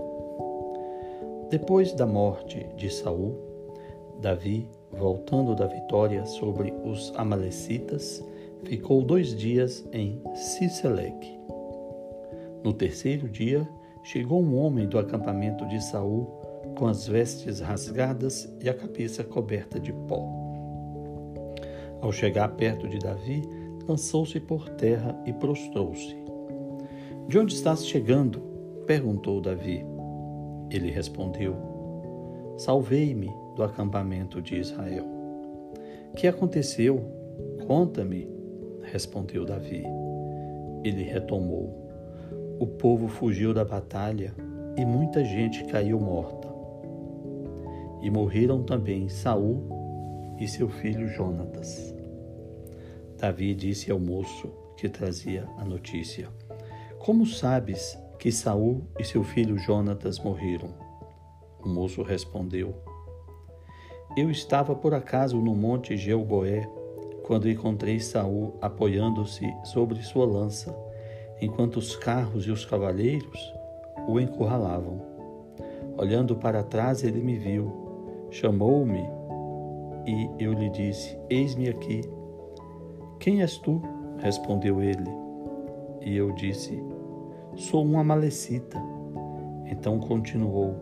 Depois 1.51 1.93
da 1.93 2.07
morte 2.07 2.67
de 2.77 2.89
Saul, 2.89 3.37
Davi, 4.21 4.67
voltando 4.91 5.55
da 5.55 5.67
vitória 5.67 6.25
sobre 6.25 6.73
os 6.85 7.13
amalecitas, 7.17 8.25
ficou 8.65 9.03
dois 9.03 9.37
dias 9.37 9.85
em 9.93 10.21
Siseleque. 10.35 11.42
No 12.64 12.73
terceiro 12.73 13.28
dia, 13.28 13.69
chegou 14.02 14.42
um 14.42 14.57
homem 14.57 14.87
do 14.87 14.99
acampamento 14.99 15.66
de 15.69 15.83
Saul 15.83 16.26
com 16.76 16.87
as 16.87 17.07
vestes 17.07 17.61
rasgadas 17.61 18.52
e 18.61 18.69
a 18.69 18.75
cabeça 18.75 19.25
coberta 19.25 19.81
de 19.81 19.92
pó. 19.92 20.25
Ao 22.00 22.11
chegar 22.12 22.49
perto 22.57 22.88
de 22.88 22.99
Davi, 22.99 23.42
lançou-se 23.87 24.38
por 24.40 24.69
terra 24.71 25.21
e 25.26 25.33
prostrou-se. 25.33 26.16
De 27.28 27.38
onde 27.38 27.54
estás 27.54 27.87
chegando? 27.87 28.40
perguntou 28.87 29.40
Davi. 29.40 29.85
Ele 30.71 30.90
respondeu: 30.90 31.54
Salvei-me 32.57 33.31
do 33.54 33.62
acampamento 33.62 34.40
de 34.42 34.57
Israel. 34.57 35.04
Que 36.16 36.26
aconteceu? 36.26 37.00
Conta-me, 37.66 38.28
respondeu 38.83 39.45
Davi. 39.45 39.85
Ele 40.85 41.04
retomou: 41.04 41.82
O 42.62 42.66
povo 42.69 43.09
fugiu 43.09 43.52
da 43.52 43.64
batalha 43.64 44.33
e 44.76 44.85
muita 44.85 45.25
gente 45.25 45.64
caiu 45.64 45.99
morta. 45.99 46.47
E 48.00 48.09
morreram 48.09 48.62
também 48.62 49.09
Saul 49.09 50.37
e 50.38 50.47
seu 50.47 50.69
filho 50.69 51.09
Jonatas. 51.09 51.92
Davi 53.19 53.52
disse 53.52 53.90
ao 53.90 53.99
moço 53.99 54.49
que 54.76 54.88
trazia 54.88 55.45
a 55.59 55.64
notícia: 55.64 56.28
Como 57.00 57.26
sabes 57.26 57.99
que 58.16 58.31
Saul 58.31 58.83
e 58.97 59.02
seu 59.02 59.25
filho 59.25 59.59
Jonatas 59.59 60.21
morreram? 60.21 60.73
O 61.64 61.69
moço 61.69 62.00
respondeu: 62.00 62.76
Eu 64.16 64.31
estava 64.31 64.73
por 64.73 64.95
acaso 64.95 65.37
no 65.37 65.57
monte 65.57 65.97
Gelboé, 65.97 66.64
quando 67.25 67.50
encontrei 67.50 67.99
Saul 67.99 68.57
apoiando-se 68.61 69.52
sobre 69.64 70.00
sua 70.04 70.25
lança, 70.25 70.73
enquanto 71.43 71.77
os 71.77 71.97
carros 71.97 72.47
e 72.47 72.51
os 72.51 72.65
cavaleiros 72.65 73.55
o 74.09 74.21
encurralavam. 74.21 75.03
Olhando 75.99 76.37
para 76.37 76.63
trás, 76.63 77.03
ele 77.03 77.21
me 77.21 77.37
viu, 77.37 77.71
chamou-me 78.31 79.05
e 80.07 80.31
eu 80.39 80.53
lhe 80.53 80.71
disse: 80.71 81.19
Eis-me 81.29 81.69
aqui. 81.69 82.01
Quem 83.19 83.43
és 83.43 83.59
tu? 83.59 83.83
respondeu 84.19 84.81
ele. 84.81 85.11
E 86.01 86.17
eu 86.17 86.33
disse: 86.33 86.81
Sou 87.57 87.85
um 87.85 87.99
amalecita. 87.99 88.81
Então 89.67 89.99
continuou: 89.99 90.75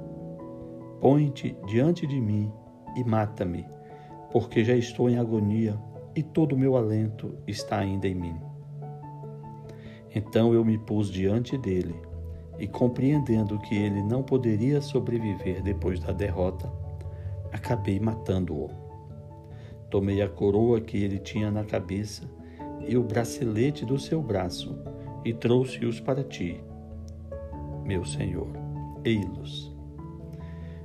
Põe-te 1.00 1.56
diante 1.66 2.06
de 2.06 2.20
mim 2.20 2.52
e 2.96 3.02
mata-me, 3.02 3.66
porque 4.30 4.62
já 4.62 4.76
estou 4.76 5.08
em 5.08 5.18
agonia 5.18 5.78
e 6.14 6.22
todo 6.22 6.54
o 6.54 6.58
meu 6.58 6.76
alento 6.76 7.34
está 7.46 7.78
ainda 7.78 8.06
em 8.06 8.14
mim. 8.14 8.49
Então 10.14 10.52
eu 10.52 10.64
me 10.64 10.76
pus 10.76 11.10
diante 11.10 11.56
dele 11.56 11.94
e, 12.58 12.66
compreendendo 12.66 13.58
que 13.58 13.74
ele 13.74 14.02
não 14.02 14.22
poderia 14.22 14.80
sobreviver 14.80 15.62
depois 15.62 16.00
da 16.00 16.12
derrota, 16.12 16.70
acabei 17.52 17.98
matando-o. 18.00 18.68
Tomei 19.88 20.22
a 20.22 20.28
coroa 20.28 20.80
que 20.80 20.96
ele 20.96 21.18
tinha 21.18 21.50
na 21.50 21.64
cabeça 21.64 22.22
e 22.86 22.96
o 22.96 23.02
bracelete 23.02 23.84
do 23.84 23.98
seu 23.98 24.22
braço 24.22 24.78
e 25.24 25.32
trouxe-os 25.32 26.00
para 26.00 26.22
ti, 26.22 26.62
meu 27.84 28.04
Senhor. 28.04 28.48
Ei-los. 29.04 29.74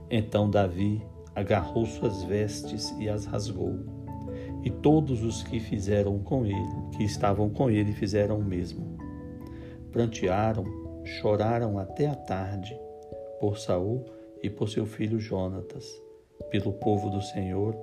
Então 0.10 0.50
Davi 0.50 1.02
agarrou 1.36 1.86
suas 1.86 2.24
vestes 2.24 2.96
e 3.00 3.10
as 3.10 3.26
rasgou. 3.26 3.80
E 4.64 4.70
todos 4.70 5.24
os 5.24 5.44
que 5.44 5.60
fizeram 5.60 6.18
com 6.20 6.46
ele, 6.46 6.76
que 6.96 7.04
estavam 7.04 7.50
com 7.50 7.70
ele, 7.70 7.92
fizeram 7.92 8.40
o 8.40 8.44
mesmo. 8.44 8.95
Prantearam, 9.96 10.66
choraram 11.06 11.80
até 11.80 12.06
a 12.06 12.16
tarde 12.16 12.78
por 13.40 13.58
Saul 13.58 14.04
e 14.44 14.50
por 14.50 14.68
seu 14.68 14.86
filho 14.86 15.18
Jonatas, 15.18 15.86
pelo 16.50 16.74
povo 16.74 17.10
do 17.10 17.22
Senhor 17.22 17.74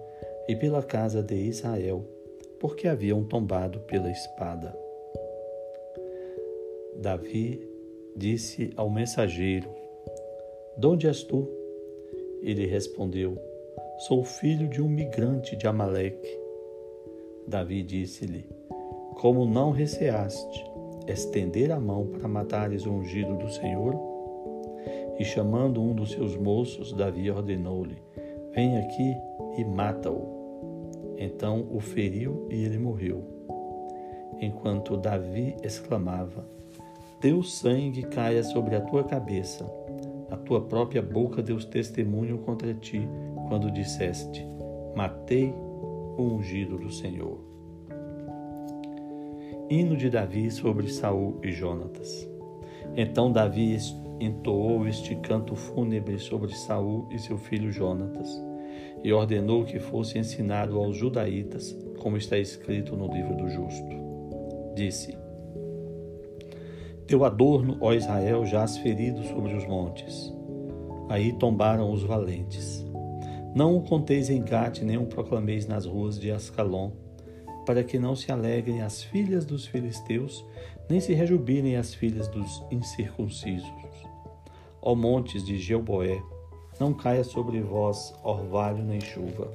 e 0.46 0.54
pela 0.54 0.82
casa 0.82 1.22
de 1.22 1.34
Israel, 1.34 2.04
porque 2.60 2.86
haviam 2.86 3.24
tombado 3.24 3.80
pela 3.80 4.10
espada. 4.10 4.76
Davi 6.98 7.66
disse 8.14 8.74
ao 8.76 8.90
mensageiro: 8.90 9.70
De 10.76 10.86
onde 10.86 11.06
és 11.06 11.22
tu? 11.22 11.48
Ele 12.42 12.66
respondeu: 12.66 13.38
Sou 14.00 14.22
filho 14.22 14.68
de 14.68 14.82
um 14.82 14.88
migrante 14.88 15.56
de 15.56 15.66
Amaleque. 15.66 16.38
Davi 17.48 17.82
disse-lhe: 17.82 18.44
Como 19.14 19.46
não 19.46 19.70
receaste 19.70 20.71
estender 21.08 21.70
a 21.70 21.80
mão 21.80 22.06
para 22.06 22.28
matares 22.28 22.86
o 22.86 22.92
ungido 22.92 23.36
do 23.36 23.50
Senhor? 23.50 23.94
E 25.18 25.24
chamando 25.24 25.82
um 25.82 25.94
dos 25.94 26.10
seus 26.12 26.36
moços, 26.36 26.92
Davi 26.92 27.30
ordenou-lhe: 27.30 27.96
Vem 28.54 28.78
aqui 28.78 29.16
e 29.56 29.64
mata-o. 29.64 31.14
Então 31.18 31.66
o 31.70 31.80
feriu 31.80 32.46
e 32.50 32.64
ele 32.64 32.78
morreu. 32.78 33.22
Enquanto 34.40 34.96
Davi 34.96 35.54
exclamava: 35.62 36.44
teu 37.22 37.40
sangue 37.40 38.02
caia 38.02 38.42
sobre 38.42 38.74
a 38.74 38.80
tua 38.80 39.04
cabeça. 39.04 39.64
A 40.28 40.36
tua 40.36 40.60
própria 40.60 41.00
boca 41.00 41.40
deu 41.40 41.56
testemunho 41.56 42.38
contra 42.38 42.74
ti, 42.74 43.08
quando 43.48 43.70
disseste: 43.70 44.44
Matei 44.96 45.54
o 46.18 46.20
ungido 46.20 46.76
do 46.76 46.90
Senhor. 46.90 47.51
Hino 49.72 49.96
de 49.96 50.10
Davi 50.10 50.50
sobre 50.50 50.86
Saul 50.86 51.38
e 51.42 51.50
Jonatas. 51.50 52.28
Então 52.94 53.32
Davi 53.32 53.78
entoou 54.20 54.86
este 54.86 55.16
canto 55.16 55.56
fúnebre 55.56 56.18
sobre 56.18 56.54
Saul 56.54 57.08
e 57.10 57.18
seu 57.18 57.38
filho 57.38 57.72
Jonatas, 57.72 58.28
e 59.02 59.10
ordenou 59.14 59.64
que 59.64 59.78
fosse 59.78 60.18
ensinado 60.18 60.76
aos 60.76 60.94
judaítas, 60.94 61.74
como 62.00 62.18
está 62.18 62.36
escrito 62.36 62.94
no 62.94 63.10
livro 63.10 63.34
do 63.34 63.48
justo. 63.48 63.96
Disse: 64.76 65.16
teu 67.06 67.24
adorno, 67.24 67.78
ó 67.80 67.94
Israel, 67.94 68.44
jaz 68.44 68.76
ferido 68.76 69.22
sobre 69.22 69.54
os 69.54 69.66
montes. 69.66 70.30
Aí 71.08 71.32
tombaram 71.32 71.90
os 71.90 72.02
valentes. 72.02 72.84
Não 73.54 73.74
o 73.74 73.80
conteis 73.80 74.28
em 74.28 74.42
Gate, 74.42 74.82
nem 74.82 74.98
o 74.98 75.06
proclameis 75.06 75.66
nas 75.66 75.86
ruas 75.86 76.20
de 76.20 76.30
Ascalon, 76.30 76.90
para 77.64 77.84
que 77.84 77.98
não 77.98 78.14
se 78.14 78.30
alegrem 78.30 78.82
as 78.82 79.02
filhas 79.02 79.44
dos 79.44 79.66
filisteus, 79.66 80.44
nem 80.88 81.00
se 81.00 81.14
rejubilem 81.14 81.76
as 81.76 81.94
filhas 81.94 82.28
dos 82.28 82.62
incircuncisos. 82.70 83.70
Ó 84.80 84.94
montes 84.94 85.44
de 85.44 85.58
Geuboé, 85.58 86.20
não 86.80 86.92
caia 86.92 87.22
sobre 87.22 87.60
vós 87.60 88.14
orvalho 88.24 88.82
nem 88.82 89.00
chuva. 89.00 89.50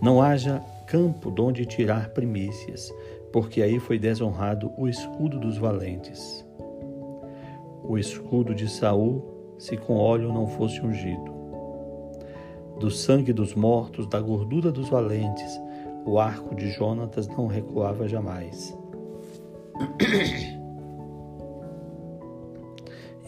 Não 0.00 0.20
haja 0.20 0.60
campo 0.86 1.30
donde 1.30 1.66
tirar 1.66 2.10
primícias, 2.10 2.92
porque 3.32 3.62
aí 3.62 3.78
foi 3.78 3.98
desonrado 3.98 4.72
o 4.76 4.88
escudo 4.88 5.38
dos 5.38 5.58
valentes. 5.58 6.44
O 7.84 7.96
escudo 7.96 8.54
de 8.54 8.68
Saul, 8.68 9.54
se 9.58 9.76
com 9.76 9.96
óleo 9.96 10.32
não 10.32 10.46
fosse 10.46 10.80
ungido. 10.80 11.37
Do 12.78 12.90
sangue 12.90 13.32
dos 13.32 13.54
mortos, 13.54 14.06
da 14.06 14.20
gordura 14.20 14.70
dos 14.70 14.88
valentes, 14.88 15.60
o 16.06 16.18
arco 16.18 16.54
de 16.54 16.70
Jonatas 16.70 17.26
não 17.26 17.46
recuava 17.46 18.06
jamais. 18.06 18.76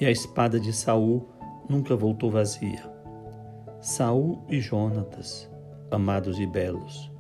e 0.00 0.06
a 0.06 0.10
espada 0.10 0.58
de 0.58 0.72
Saul 0.72 1.28
nunca 1.68 1.94
voltou 1.96 2.30
vazia. 2.30 2.82
Saul 3.80 4.42
e 4.48 4.60
Jonatas, 4.60 5.50
amados 5.90 6.38
e 6.38 6.46
belos, 6.46 7.10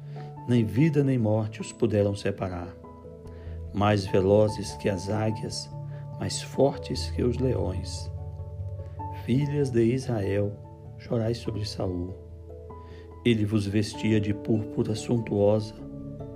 nem 0.48 0.64
vida 0.64 1.02
nem 1.02 1.18
morte 1.18 1.60
os 1.60 1.72
puderam 1.72 2.14
separar. 2.14 2.74
Mais 3.72 4.06
velozes 4.06 4.72
que 4.76 4.88
as 4.88 5.08
águias, 5.08 5.70
mais 6.18 6.40
fortes 6.42 7.10
que 7.10 7.22
os 7.22 7.38
leões. 7.38 8.10
Filhas 9.24 9.70
de 9.70 9.84
Israel, 9.84 10.52
chorai 10.98 11.34
sobre 11.34 11.64
Saul. 11.64 12.14
Ele 13.24 13.44
vos 13.44 13.66
vestia 13.66 14.20
de 14.20 14.32
púrpura 14.32 14.94
suntuosa 14.94 15.74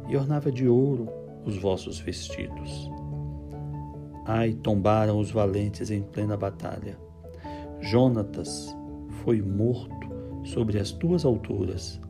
e 0.09 0.17
ornava 0.17 0.51
de 0.53 0.69
ouro 0.69 1.09
os 1.45 1.57
vossos 1.57 1.99
vestidos. 1.99 2.91
Ai, 4.27 4.55
tombaram 4.55 5.19
os 5.19 5.31
valentes 5.31 5.91
em 5.91 6.03
plena 6.03 6.37
batalha. 6.37 6.99
Jonatas 7.81 8.75
foi 9.23 9.41
morto 9.43 10.09
sobre 10.45 10.79
as 10.79 10.91
tuas 10.93 11.25
alturas 11.25 12.01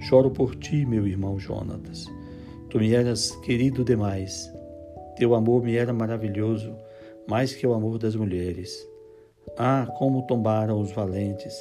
Choro 0.00 0.30
por 0.30 0.54
ti, 0.54 0.86
meu 0.86 1.06
irmão 1.06 1.38
Jonatas. 1.38 2.06
Tu 2.70 2.78
me 2.78 2.94
eras 2.94 3.32
querido 3.42 3.84
demais. 3.84 4.50
Teu 5.16 5.34
amor 5.34 5.62
me 5.62 5.76
era 5.76 5.92
maravilhoso, 5.92 6.74
mais 7.28 7.52
que 7.52 7.66
o 7.66 7.74
amor 7.74 7.98
das 7.98 8.14
mulheres. 8.14 8.88
Ah, 9.58 9.86
como 9.98 10.26
tombaram 10.26 10.80
os 10.80 10.92
valentes 10.92 11.52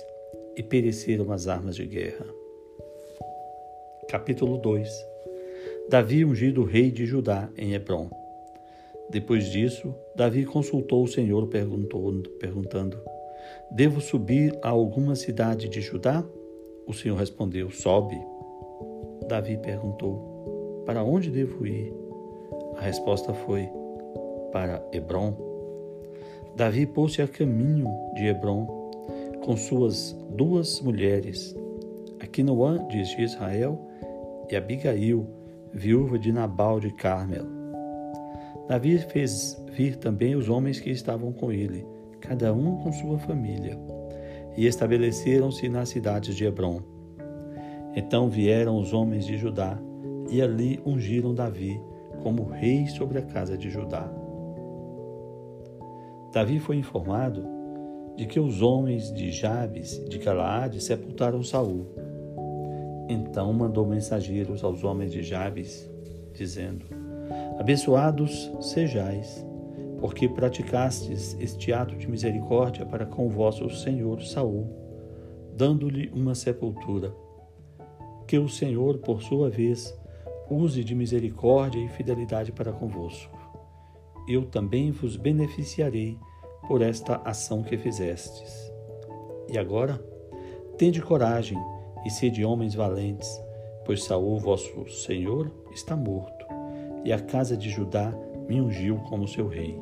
e 0.58 0.64
pereceram 0.64 1.32
as 1.32 1.48
armas 1.48 1.76
de 1.76 1.86
guerra. 1.86 2.26
Capítulo 4.10 4.58
2 4.58 4.90
Davi 5.88 6.26
ungido 6.26 6.64
rei 6.64 6.90
de 6.90 7.06
Judá 7.06 7.48
em 7.56 7.74
Hebron. 7.74 8.10
Depois 9.10 9.50
disso, 9.52 9.96
Davi 10.16 10.44
consultou 10.44 11.04
o 11.04 11.08
Senhor 11.08 11.48
perguntando: 11.48 13.00
Devo 13.72 14.02
subir 14.02 14.58
a 14.62 14.70
alguma 14.70 15.16
cidade 15.16 15.70
de 15.70 15.80
Judá? 15.80 16.26
O 16.86 16.94
Senhor 16.94 17.16
respondeu: 17.18 17.70
Sobe. 17.70 18.20
Davi 19.30 19.58
perguntou: 19.58 20.84
Para 20.86 21.04
onde 21.04 21.30
devo 21.30 21.66
ir? 21.66 21.94
A 22.76 22.82
resposta 22.82 23.34
foi: 23.34 23.70
Para 24.52 24.86
Hebron. 24.92 25.36
Davi 26.56 26.86
pôs-se 26.86 27.22
a 27.22 27.28
caminho 27.28 27.88
de 28.16 28.26
Hebron 28.26 28.87
com 29.48 29.56
suas 29.56 30.12
duas 30.32 30.82
mulheres, 30.82 31.56
Aquinoã 32.20 32.86
de 32.90 33.00
Israel 33.24 33.80
e 34.52 34.58
Abigail, 34.58 35.26
viúva 35.74 36.20
de 36.20 36.34
Nabal 36.34 36.82
de 36.82 36.92
Carmel. 36.92 37.46
Davi 38.68 38.98
fez 38.98 39.58
vir 39.72 39.96
também 39.96 40.36
os 40.36 40.50
homens 40.50 40.82
que 40.82 40.90
estavam 40.90 41.32
com 41.32 41.50
ele, 41.50 41.88
cada 42.20 42.54
um 42.54 42.76
com 42.80 42.92
sua 42.92 43.18
família, 43.20 43.80
e 44.58 44.68
estabeleceram-se 44.68 45.70
nas 45.70 45.88
cidades 45.88 46.36
de 46.36 46.44
Hebron. 46.44 46.82
Então 47.96 48.30
vieram 48.30 48.78
os 48.78 48.92
homens 48.92 49.26
de 49.26 49.38
Judá 49.38 49.80
e 50.30 50.42
ali 50.42 50.78
ungiram 50.86 51.34
Davi 51.34 51.82
como 52.22 52.50
rei 52.50 52.86
sobre 52.88 53.20
a 53.20 53.22
casa 53.22 53.58
de 53.58 53.70
Judá. 53.70 54.12
Davi 56.34 56.60
foi 56.60 56.76
informado 56.76 57.57
de 58.18 58.26
que 58.26 58.40
os 58.40 58.64
homens 58.64 59.14
de 59.14 59.32
Jabes 59.32 60.04
de 60.10 60.18
Galaade 60.18 60.82
sepultaram 60.82 61.44
Saul. 61.44 61.86
Então 63.08 63.54
mandou 63.54 63.86
mensageiros 63.86 64.64
aos 64.64 64.84
homens 64.84 65.12
de 65.12 65.22
Jabes, 65.22 65.88
dizendo: 66.34 66.88
Abençoados 67.60 68.52
sejais, 68.60 69.46
porque 70.00 70.28
praticastes 70.28 71.38
este 71.40 71.72
ato 71.72 71.96
de 71.96 72.10
misericórdia 72.10 72.88
para 72.88 73.06
com 73.06 73.28
o 73.28 73.30
vosso 73.30 73.70
senhor 73.70 74.22
Saul, 74.24 74.68
dando-lhe 75.56 76.10
uma 76.12 76.34
sepultura. 76.34 77.14
Que 78.28 78.38
o 78.38 78.50
Senhor, 78.50 78.98
por 78.98 79.22
sua 79.22 79.50
vez, 79.50 79.98
use 80.50 80.84
de 80.84 80.94
misericórdia 80.94 81.80
e 81.80 81.88
fidelidade 81.88 82.52
para 82.52 82.74
convosco. 82.74 83.38
Eu 84.28 84.44
também 84.46 84.92
vos 84.92 85.16
beneficiarei 85.16 86.18
por 86.68 86.82
esta 86.82 87.22
ação 87.24 87.64
que 87.64 87.78
fizestes. 87.78 88.72
E 89.50 89.58
agora, 89.58 90.00
tende 90.78 91.02
coragem 91.02 91.58
e 92.06 92.10
sede 92.10 92.44
homens 92.44 92.76
valentes, 92.76 93.30
pois 93.86 94.04
Saul, 94.04 94.38
vosso 94.40 94.88
Senhor, 94.90 95.52
está 95.74 95.96
morto, 95.96 96.46
e 97.06 97.14
a 97.14 97.20
casa 97.20 97.56
de 97.56 97.70
Judá 97.70 98.14
me 98.48 98.62
ungiu 98.62 98.98
como 99.10 99.28
seu 99.28 99.48
rei. 99.48 99.80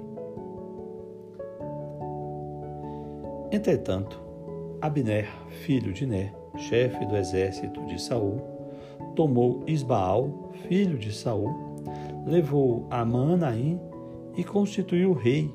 Entretanto, 3.51 4.21
Abner, 4.81 5.27
filho 5.63 5.91
de 5.93 6.05
Né, 6.05 6.33
chefe 6.57 7.05
do 7.05 7.15
exército 7.15 7.83
de 7.85 7.99
Saul, 7.99 8.37
tomou 9.15 9.63
Isbaal, 9.65 10.51
filho 10.67 10.97
de 10.97 11.11
Saul, 11.11 11.53
levou 12.25 12.85
a 12.89 13.03
Maanaim 13.05 13.79
e 14.35 14.43
constituiu 14.43 15.13
rei 15.13 15.53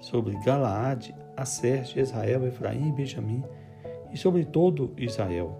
sobre 0.00 0.36
Galaade, 0.44 1.14
Asserte, 1.36 2.00
Israel, 2.00 2.46
Efraim 2.46 2.88
e 2.88 2.92
Benjamim 2.92 3.44
e 4.12 4.16
sobre 4.16 4.44
todo 4.44 4.92
Israel. 4.96 5.56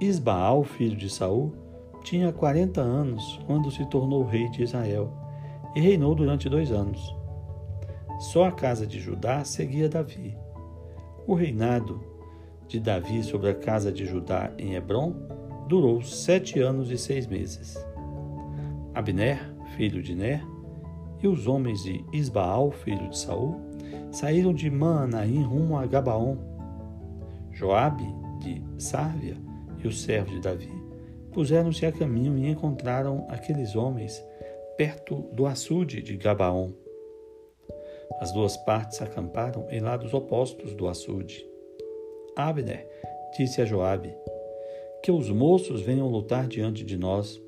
Isbaal, 0.00 0.64
filho 0.64 0.96
de 0.96 1.08
Saul, 1.08 1.54
tinha 2.02 2.32
quarenta 2.32 2.80
anos 2.80 3.40
quando 3.46 3.70
se 3.70 3.84
tornou 3.86 4.24
rei 4.24 4.48
de 4.50 4.62
Israel 4.62 5.12
e 5.74 5.80
reinou 5.80 6.14
durante 6.14 6.48
dois 6.48 6.70
anos. 6.70 7.14
Só 8.18 8.46
a 8.46 8.52
casa 8.52 8.86
de 8.86 8.98
Judá 8.98 9.44
seguia 9.44 9.88
Davi. 9.88 10.36
O 11.26 11.34
reinado 11.34 12.00
de 12.68 12.80
Davi 12.80 13.22
sobre 13.22 13.50
a 13.50 13.54
casa 13.54 13.92
de 13.92 14.06
Judá 14.06 14.52
em 14.58 14.74
Hebron 14.74 15.14
durou 15.68 16.02
sete 16.02 16.60
anos 16.60 16.90
e 16.90 16.96
seis 16.96 17.26
meses. 17.26 17.76
Abner, 18.94 19.38
filho 19.76 20.02
de 20.02 20.14
Ner, 20.14 20.42
e 21.26 21.28
os 21.28 21.48
homens 21.48 21.82
de 21.82 22.04
Isbaal, 22.12 22.70
filho 22.70 23.10
de 23.10 23.18
Saul, 23.18 23.56
saíram 24.12 24.54
de 24.54 24.70
Maanaim 24.70 25.42
rumo 25.42 25.76
a 25.76 25.84
Gabaon. 25.84 26.38
Joabe, 27.50 28.04
de 28.38 28.62
Sárvia, 28.78 29.36
e 29.82 29.88
os 29.88 30.02
servos 30.02 30.32
de 30.32 30.40
Davi 30.40 30.72
puseram-se 31.32 31.84
a 31.84 31.92
caminho 31.92 32.38
e 32.38 32.48
encontraram 32.48 33.26
aqueles 33.28 33.74
homens 33.74 34.24
perto 34.76 35.28
do 35.32 35.46
açude 35.46 36.00
de 36.00 36.16
Gabaon. 36.16 36.72
As 38.20 38.32
duas 38.32 38.56
partes 38.58 39.02
acamparam 39.02 39.66
em 39.68 39.80
lados 39.80 40.14
opostos 40.14 40.74
do 40.74 40.88
açude. 40.88 41.44
Abner 42.36 42.88
disse 43.36 43.60
a 43.60 43.64
Joabe: 43.64 44.14
Que 45.02 45.10
os 45.10 45.28
moços 45.28 45.82
venham 45.82 46.08
lutar 46.08 46.46
diante 46.46 46.84
de 46.84 46.96
nós. 46.96 47.42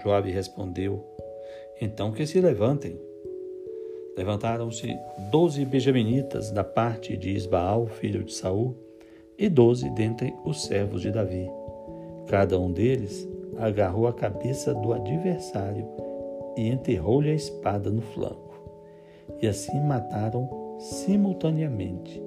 Joabe 0.00 0.30
respondeu: 0.30 1.04
Então 1.80 2.12
que 2.12 2.24
se 2.24 2.40
levantem. 2.40 3.05
Levantaram-se 4.16 4.98
doze 5.30 5.62
benjaminitas 5.66 6.50
da 6.50 6.64
parte 6.64 7.16
de 7.18 7.30
Isbaal, 7.30 7.86
filho 7.86 8.24
de 8.24 8.32
Saul, 8.32 8.74
e 9.38 9.46
doze 9.46 9.90
dentre 9.90 10.34
os 10.42 10.64
servos 10.64 11.02
de 11.02 11.10
Davi. 11.10 11.50
Cada 12.26 12.58
um 12.58 12.72
deles 12.72 13.28
agarrou 13.58 14.06
a 14.06 14.14
cabeça 14.14 14.72
do 14.72 14.94
adversário 14.94 15.86
e 16.56 16.68
enterrou-lhe 16.68 17.30
a 17.30 17.34
espada 17.34 17.90
no 17.90 18.00
flanco. 18.00 18.54
E 19.42 19.46
assim 19.46 19.78
mataram 19.80 20.48
simultaneamente. 20.78 22.22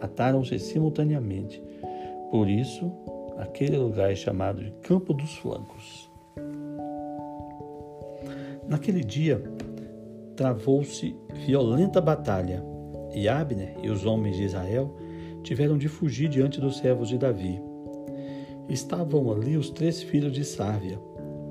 Mataram-se 0.00 0.58
simultaneamente. 0.58 1.62
Por 2.32 2.48
isso, 2.48 2.90
aquele 3.36 3.76
lugar 3.76 4.10
é 4.10 4.16
chamado 4.16 4.62
de 4.62 4.72
Campo 4.82 5.14
dos 5.14 5.36
Flancos. 5.36 6.10
Naquele 8.68 9.02
dia, 9.02 9.40
travou-se 10.38 11.16
violenta 11.34 12.00
batalha, 12.00 12.64
e 13.12 13.28
Abner 13.28 13.74
e 13.82 13.90
os 13.90 14.06
homens 14.06 14.36
de 14.36 14.44
Israel 14.44 14.94
tiveram 15.42 15.76
de 15.76 15.88
fugir 15.88 16.28
diante 16.28 16.60
dos 16.60 16.78
servos 16.78 17.08
de 17.08 17.18
Davi. 17.18 17.60
Estavam 18.68 19.32
ali 19.32 19.56
os 19.56 19.68
três 19.68 20.00
filhos 20.00 20.32
de 20.32 20.44
Sárvia, 20.44 21.00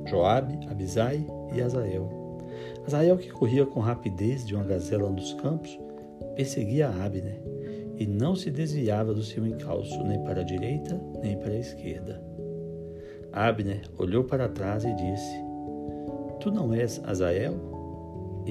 Joabe, 0.05 0.65
Abisai 0.69 1.27
e 1.53 1.61
Azael. 1.61 2.39
Azael, 2.85 3.17
que 3.17 3.29
corria 3.29 3.65
com 3.65 3.81
rapidez 3.81 4.45
de 4.45 4.55
uma 4.55 4.63
gazela 4.63 5.09
nos 5.09 5.33
campos, 5.33 5.77
perseguia 6.37 6.87
Abner 6.87 7.41
e 7.97 8.07
não 8.07 8.37
se 8.37 8.49
desviava 8.49 9.13
do 9.13 9.21
seu 9.21 9.45
encalço 9.45 10.01
nem 10.05 10.23
para 10.23 10.41
a 10.41 10.45
direita 10.45 10.97
nem 11.21 11.37
para 11.37 11.51
a 11.51 11.59
esquerda. 11.59 12.23
Abner 13.33 13.81
olhou 13.97 14.23
para 14.23 14.47
trás 14.47 14.85
e 14.85 14.93
disse: 14.93 15.43
Tu 16.39 16.49
não 16.49 16.73
és 16.73 17.01
Azael? 17.03 17.66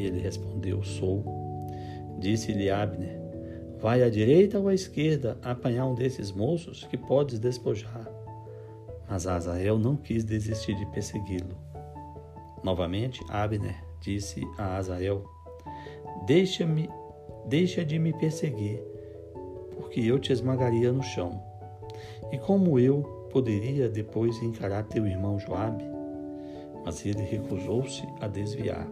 Ele 0.00 0.20
respondeu: 0.20 0.82
Sou. 0.82 1.24
Disse-lhe 2.18 2.70
Abner: 2.70 3.20
Vai 3.78 4.02
à 4.02 4.09
direita 4.09 4.59
ou 4.59 4.68
à 4.68 4.74
esquerda 4.74 5.38
apanhar 5.42 5.87
um 5.87 5.94
desses 5.94 6.32
moços 6.32 6.85
que 6.85 6.96
podes 6.96 7.38
despojar. 7.38 8.11
Mas 9.09 9.26
Azael 9.26 9.78
não 9.78 9.96
quis 9.96 10.24
desistir 10.24 10.74
de 10.74 10.87
persegui-lo. 10.87 11.56
Novamente, 12.64 13.20
Abner 13.28 13.76
disse 14.00 14.40
a 14.59 14.76
Azael: 14.76 15.24
Deixa-me, 16.26 16.88
deixa 17.46 17.85
de 17.85 17.98
me 17.98 18.12
perseguir, 18.12 18.82
porque 19.76 20.00
eu 20.00 20.18
te 20.18 20.32
esmagaria 20.32 20.90
no 20.90 21.02
chão. 21.02 21.40
E 22.32 22.38
como 22.38 22.78
eu 22.78 23.28
poderia 23.30 23.88
depois 23.88 24.42
encarar 24.42 24.85
teu 24.85 25.06
irmão 25.06 25.38
Joabe? 25.38 25.85
Mas 26.85 27.04
ele 27.04 27.22
recusou-se 27.22 28.02
a 28.20 28.26
desviar 28.26 28.88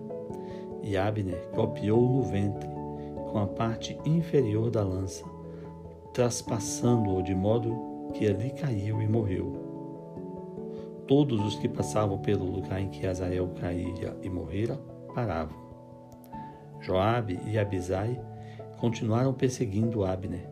e 0.84 0.96
Abner 0.96 1.48
golpeou 1.54 2.08
no 2.08 2.22
ventre 2.22 2.68
com 3.32 3.38
a 3.38 3.46
parte 3.46 3.98
inferior 4.04 4.70
da 4.70 4.84
lança, 4.84 5.24
traspassando-o 6.12 7.22
de 7.22 7.34
modo 7.34 8.10
que 8.12 8.28
ali 8.28 8.50
caiu 8.50 9.02
e 9.02 9.08
morreu. 9.08 9.52
Todos 11.08 11.40
os 11.44 11.56
que 11.56 11.68
passavam 11.68 12.18
pelo 12.18 12.44
lugar 12.44 12.80
em 12.80 12.88
que 12.88 13.06
Azael 13.06 13.48
caíra 13.60 14.16
e 14.22 14.28
morrera 14.28 14.76
paravam. 15.14 15.56
Joabe 16.80 17.40
e 17.46 17.58
Abisai 17.58 18.20
continuaram 18.78 19.32
perseguindo 19.32 20.04
Abner. 20.04 20.48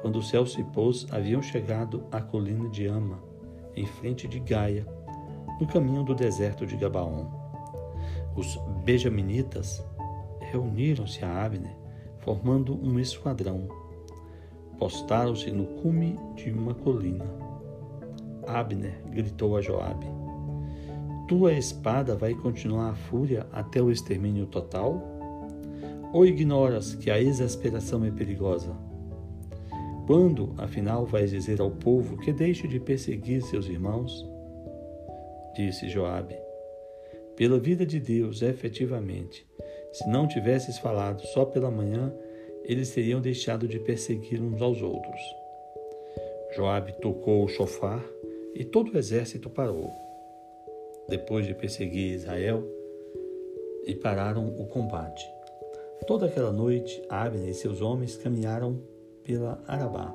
Quando 0.00 0.16
o 0.16 0.22
céu 0.22 0.46
se 0.46 0.62
pôs, 0.64 1.06
haviam 1.10 1.42
chegado 1.42 2.04
à 2.10 2.20
colina 2.20 2.68
de 2.68 2.86
Ama, 2.86 3.22
em 3.74 3.86
frente 3.86 4.28
de 4.28 4.38
Gaia, 4.38 4.86
no 5.60 5.66
caminho 5.66 6.02
do 6.02 6.14
deserto 6.14 6.66
de 6.66 6.76
Gabaon. 6.76 7.41
Os 8.34 8.58
benjaminitas 8.84 9.84
reuniram-se 10.40 11.22
a 11.24 11.44
Abner, 11.44 11.76
formando 12.20 12.74
um 12.74 12.98
esquadrão. 12.98 13.68
Postaram-se 14.78 15.50
no 15.50 15.66
cume 15.82 16.18
de 16.34 16.50
uma 16.50 16.74
colina. 16.74 17.26
Abner 18.46 19.02
gritou 19.10 19.56
a 19.56 19.60
Joabe: 19.60 20.06
Tua 21.28 21.52
espada 21.52 22.16
vai 22.16 22.34
continuar 22.34 22.90
a 22.90 22.94
fúria 22.94 23.46
até 23.52 23.82
o 23.82 23.90
extermínio 23.90 24.46
total? 24.46 25.00
Ou 26.12 26.26
ignoras 26.26 26.94
que 26.94 27.10
a 27.10 27.20
exasperação 27.20 28.04
é 28.04 28.10
perigosa? 28.10 28.74
Quando, 30.06 30.52
afinal, 30.58 31.06
vais 31.06 31.30
dizer 31.30 31.60
ao 31.60 31.70
povo 31.70 32.16
que 32.18 32.32
deixe 32.32 32.66
de 32.66 32.80
perseguir 32.80 33.42
seus 33.42 33.66
irmãos? 33.66 34.28
Disse 35.54 35.88
Joabe: 35.88 36.41
pela 37.36 37.58
vida 37.58 37.84
de 37.84 37.98
Deus, 37.98 38.42
efetivamente. 38.42 39.46
Se 39.92 40.08
não 40.08 40.26
tivesses 40.26 40.78
falado 40.78 41.20
só 41.28 41.44
pela 41.44 41.70
manhã, 41.70 42.12
eles 42.64 42.90
teriam 42.90 43.20
deixado 43.20 43.66
de 43.66 43.78
perseguir 43.78 44.40
uns 44.40 44.60
aos 44.62 44.80
outros. 44.82 45.20
Joabe 46.54 46.92
tocou 47.00 47.44
o 47.44 47.48
chofar 47.48 48.04
e 48.54 48.64
todo 48.64 48.92
o 48.92 48.98
exército 48.98 49.50
parou. 49.50 49.90
Depois 51.08 51.46
de 51.46 51.54
perseguir 51.54 52.14
Israel, 52.14 52.64
e 53.86 53.94
pararam 53.94 54.48
o 54.48 54.66
combate. 54.66 55.26
Toda 56.06 56.26
aquela 56.26 56.52
noite, 56.52 57.02
Abner 57.08 57.48
e 57.48 57.54
seus 57.54 57.80
homens 57.80 58.16
caminharam 58.16 58.80
pela 59.22 59.62
Arabá. 59.66 60.12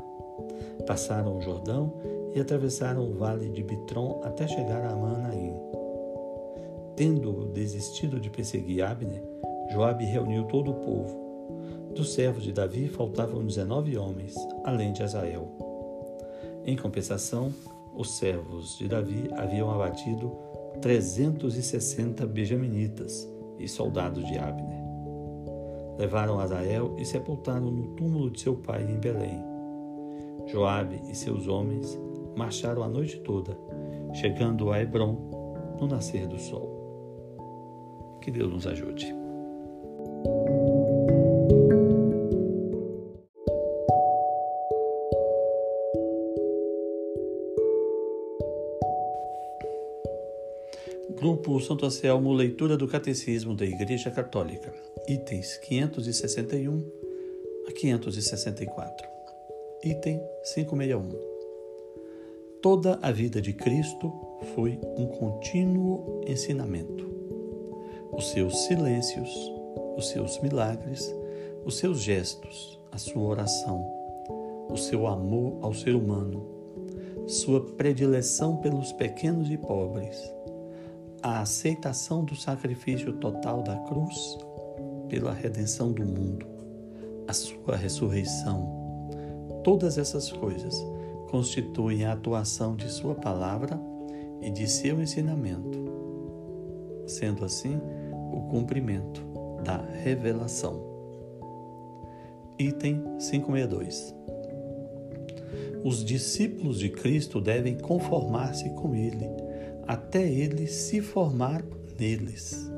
Passaram 0.85 1.37
o 1.37 1.41
Jordão 1.41 1.93
e 2.35 2.39
atravessaram 2.39 3.09
o 3.09 3.13
vale 3.13 3.49
de 3.49 3.63
Bitron 3.63 4.21
até 4.23 4.47
chegar 4.47 4.85
a 4.85 4.95
Manaim. 4.95 5.76
Tendo 6.97 7.45
desistido 7.53 8.19
de 8.19 8.27
perseguir 8.27 8.81
Abner, 8.81 9.21
Joabe 9.69 10.03
reuniu 10.03 10.45
todo 10.45 10.71
o 10.71 10.73
povo. 10.73 11.91
Dos 11.93 12.11
servos 12.13 12.41
de 12.41 12.51
Davi 12.51 12.87
faltavam 12.87 13.45
19 13.45 13.95
homens, 13.99 14.33
além 14.63 14.91
de 14.93 15.03
Azael. 15.03 15.47
Em 16.65 16.75
compensação, 16.75 17.53
os 17.95 18.17
servos 18.17 18.79
de 18.79 18.87
Davi 18.87 19.29
haviam 19.35 19.69
abatido 19.69 20.31
360 20.81 22.25
benjaminitas 22.25 23.29
e 23.59 23.67
soldados 23.67 24.25
de 24.25 24.35
Abner. 24.35 24.83
Levaram 25.99 26.39
Azael 26.39 26.95
e 26.97 27.05
sepultaram 27.05 27.69
no 27.69 27.89
túmulo 27.89 28.31
de 28.31 28.41
seu 28.41 28.55
pai 28.55 28.81
em 28.81 28.97
Belém. 28.97 29.39
Joabe 30.47 30.99
e 31.07 31.13
seus 31.13 31.47
homens 31.47 31.95
marcharam 32.35 32.81
a 32.81 32.87
noite 32.87 33.19
toda, 33.19 33.55
chegando 34.13 34.71
a 34.71 34.81
Hebron 34.81 35.75
no 35.79 35.85
nascer 35.85 36.27
do 36.27 36.39
sol. 36.39 36.76
Que 38.27 38.31
Deus 38.31 38.51
nos 38.51 38.67
ajude. 38.67 39.15
Grupo 51.15 51.57
Santo 51.61 51.85
Anselmo, 51.85 52.33
leitura 52.33 52.75
do 52.75 52.85
Catecismo 52.85 53.55
da 53.55 53.65
Igreja 53.65 54.11
Católica, 54.11 54.73
itens 55.07 55.57
561 55.59 56.85
a 57.65 57.71
564. 57.71 59.07
Item 59.85 60.21
561. 60.43 61.11
Toda 62.61 62.99
a 63.01 63.09
vida 63.09 63.41
de 63.41 63.53
Cristo 63.53 64.11
foi 64.53 64.77
um 64.97 65.07
contínuo 65.07 66.19
ensinamento. 66.27 67.06
Os 68.17 68.31
seus 68.31 68.65
silêncios, 68.65 69.29
os 69.95 70.09
seus 70.09 70.39
milagres, 70.41 71.13
os 71.63 71.77
seus 71.77 72.01
gestos, 72.01 72.79
a 72.91 72.97
sua 72.97 73.21
oração, 73.21 73.87
o 74.71 74.75
seu 74.75 75.05
amor 75.05 75.59
ao 75.61 75.71
ser 75.71 75.93
humano, 75.93 76.43
sua 77.27 77.61
predileção 77.61 78.57
pelos 78.57 78.91
pequenos 78.93 79.51
e 79.51 79.57
pobres, 79.57 80.17
a 81.21 81.41
aceitação 81.41 82.25
do 82.25 82.35
sacrifício 82.35 83.13
total 83.13 83.61
da 83.61 83.75
cruz 83.81 84.39
pela 85.07 85.31
redenção 85.31 85.91
do 85.91 86.03
mundo, 86.03 86.47
a 87.27 87.33
sua 87.33 87.75
ressurreição. 87.75 88.67
Todas 89.63 89.99
essas 89.99 90.31
coisas 90.31 90.75
constituem 91.29 92.03
a 92.03 92.13
atuação 92.13 92.75
de 92.75 92.89
Sua 92.89 93.13
palavra 93.13 93.79
e 94.41 94.49
de 94.49 94.67
seu 94.67 94.99
ensinamento, 95.01 95.77
sendo 97.05 97.45
assim 97.45 97.79
o 98.31 98.47
cumprimento 98.49 99.21
da 99.63 99.77
revelação. 100.03 100.81
Item 102.59 103.03
562. 103.19 104.15
Os 105.83 106.03
discípulos 106.03 106.79
de 106.79 106.89
Cristo 106.89 107.39
devem 107.39 107.77
conformar-se 107.77 108.69
com 108.71 108.95
Ele 108.95 109.47
até 109.87 110.29
ele 110.29 110.67
se 110.67 111.01
formar 111.01 111.63
neles. 111.97 112.69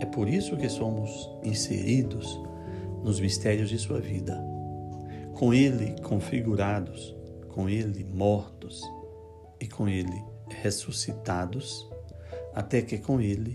É 0.00 0.06
por 0.06 0.26
isso 0.26 0.56
que 0.56 0.68
somos 0.68 1.30
inseridos 1.44 2.40
nos 3.04 3.20
mistérios 3.20 3.68
de 3.68 3.78
sua 3.78 4.00
vida, 4.00 4.42
com 5.34 5.52
ele 5.52 5.94
configurados, 6.02 7.14
com 7.48 7.68
ele 7.68 8.04
mortos 8.04 8.82
e 9.60 9.68
com 9.68 9.88
ele 9.88 10.24
ressuscitados, 10.48 11.88
até 12.54 12.80
que 12.80 12.98
com 12.98 13.20
ele 13.20 13.52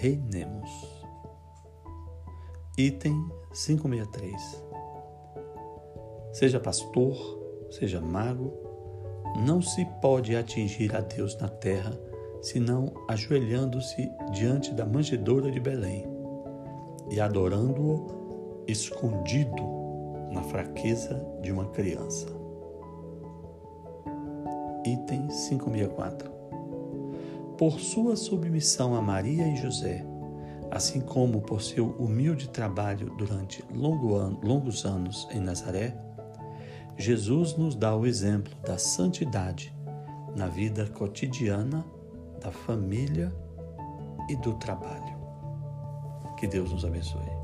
reinemos. 0.00 0.70
Item 2.76 3.30
563. 3.52 4.64
Seja 6.32 6.60
pastor, 6.60 7.16
seja 7.70 8.00
mago, 8.00 8.52
não 9.44 9.62
se 9.62 9.84
pode 10.02 10.36
atingir 10.36 10.94
a 10.94 11.00
Deus 11.00 11.36
na 11.38 11.48
terra 11.48 11.98
senão 12.42 12.92
ajoelhando-se 13.08 14.10
diante 14.32 14.72
da 14.72 14.84
manjedoura 14.84 15.50
de 15.50 15.58
Belém 15.58 16.04
e 17.10 17.18
adorando-o 17.18 18.64
escondido 18.66 19.62
na 20.30 20.42
fraqueza 20.42 21.14
de 21.40 21.50
uma 21.50 21.66
criança. 21.70 22.26
Item 24.84 25.28
564. 25.28 26.35
Por 27.58 27.80
sua 27.80 28.16
submissão 28.16 28.94
a 28.94 29.00
Maria 29.00 29.48
e 29.48 29.56
José, 29.56 30.04
assim 30.70 31.00
como 31.00 31.40
por 31.40 31.62
seu 31.62 31.86
humilde 31.98 32.48
trabalho 32.48 33.10
durante 33.16 33.64
longos 33.72 34.84
anos 34.84 35.26
em 35.32 35.40
Nazaré, 35.40 35.96
Jesus 36.98 37.56
nos 37.56 37.74
dá 37.74 37.96
o 37.96 38.06
exemplo 38.06 38.54
da 38.62 38.76
santidade 38.76 39.74
na 40.34 40.48
vida 40.48 40.86
cotidiana, 40.86 41.84
da 42.42 42.50
família 42.52 43.34
e 44.28 44.36
do 44.36 44.54
trabalho. 44.54 45.16
Que 46.38 46.46
Deus 46.46 46.70
nos 46.72 46.84
abençoe. 46.84 47.35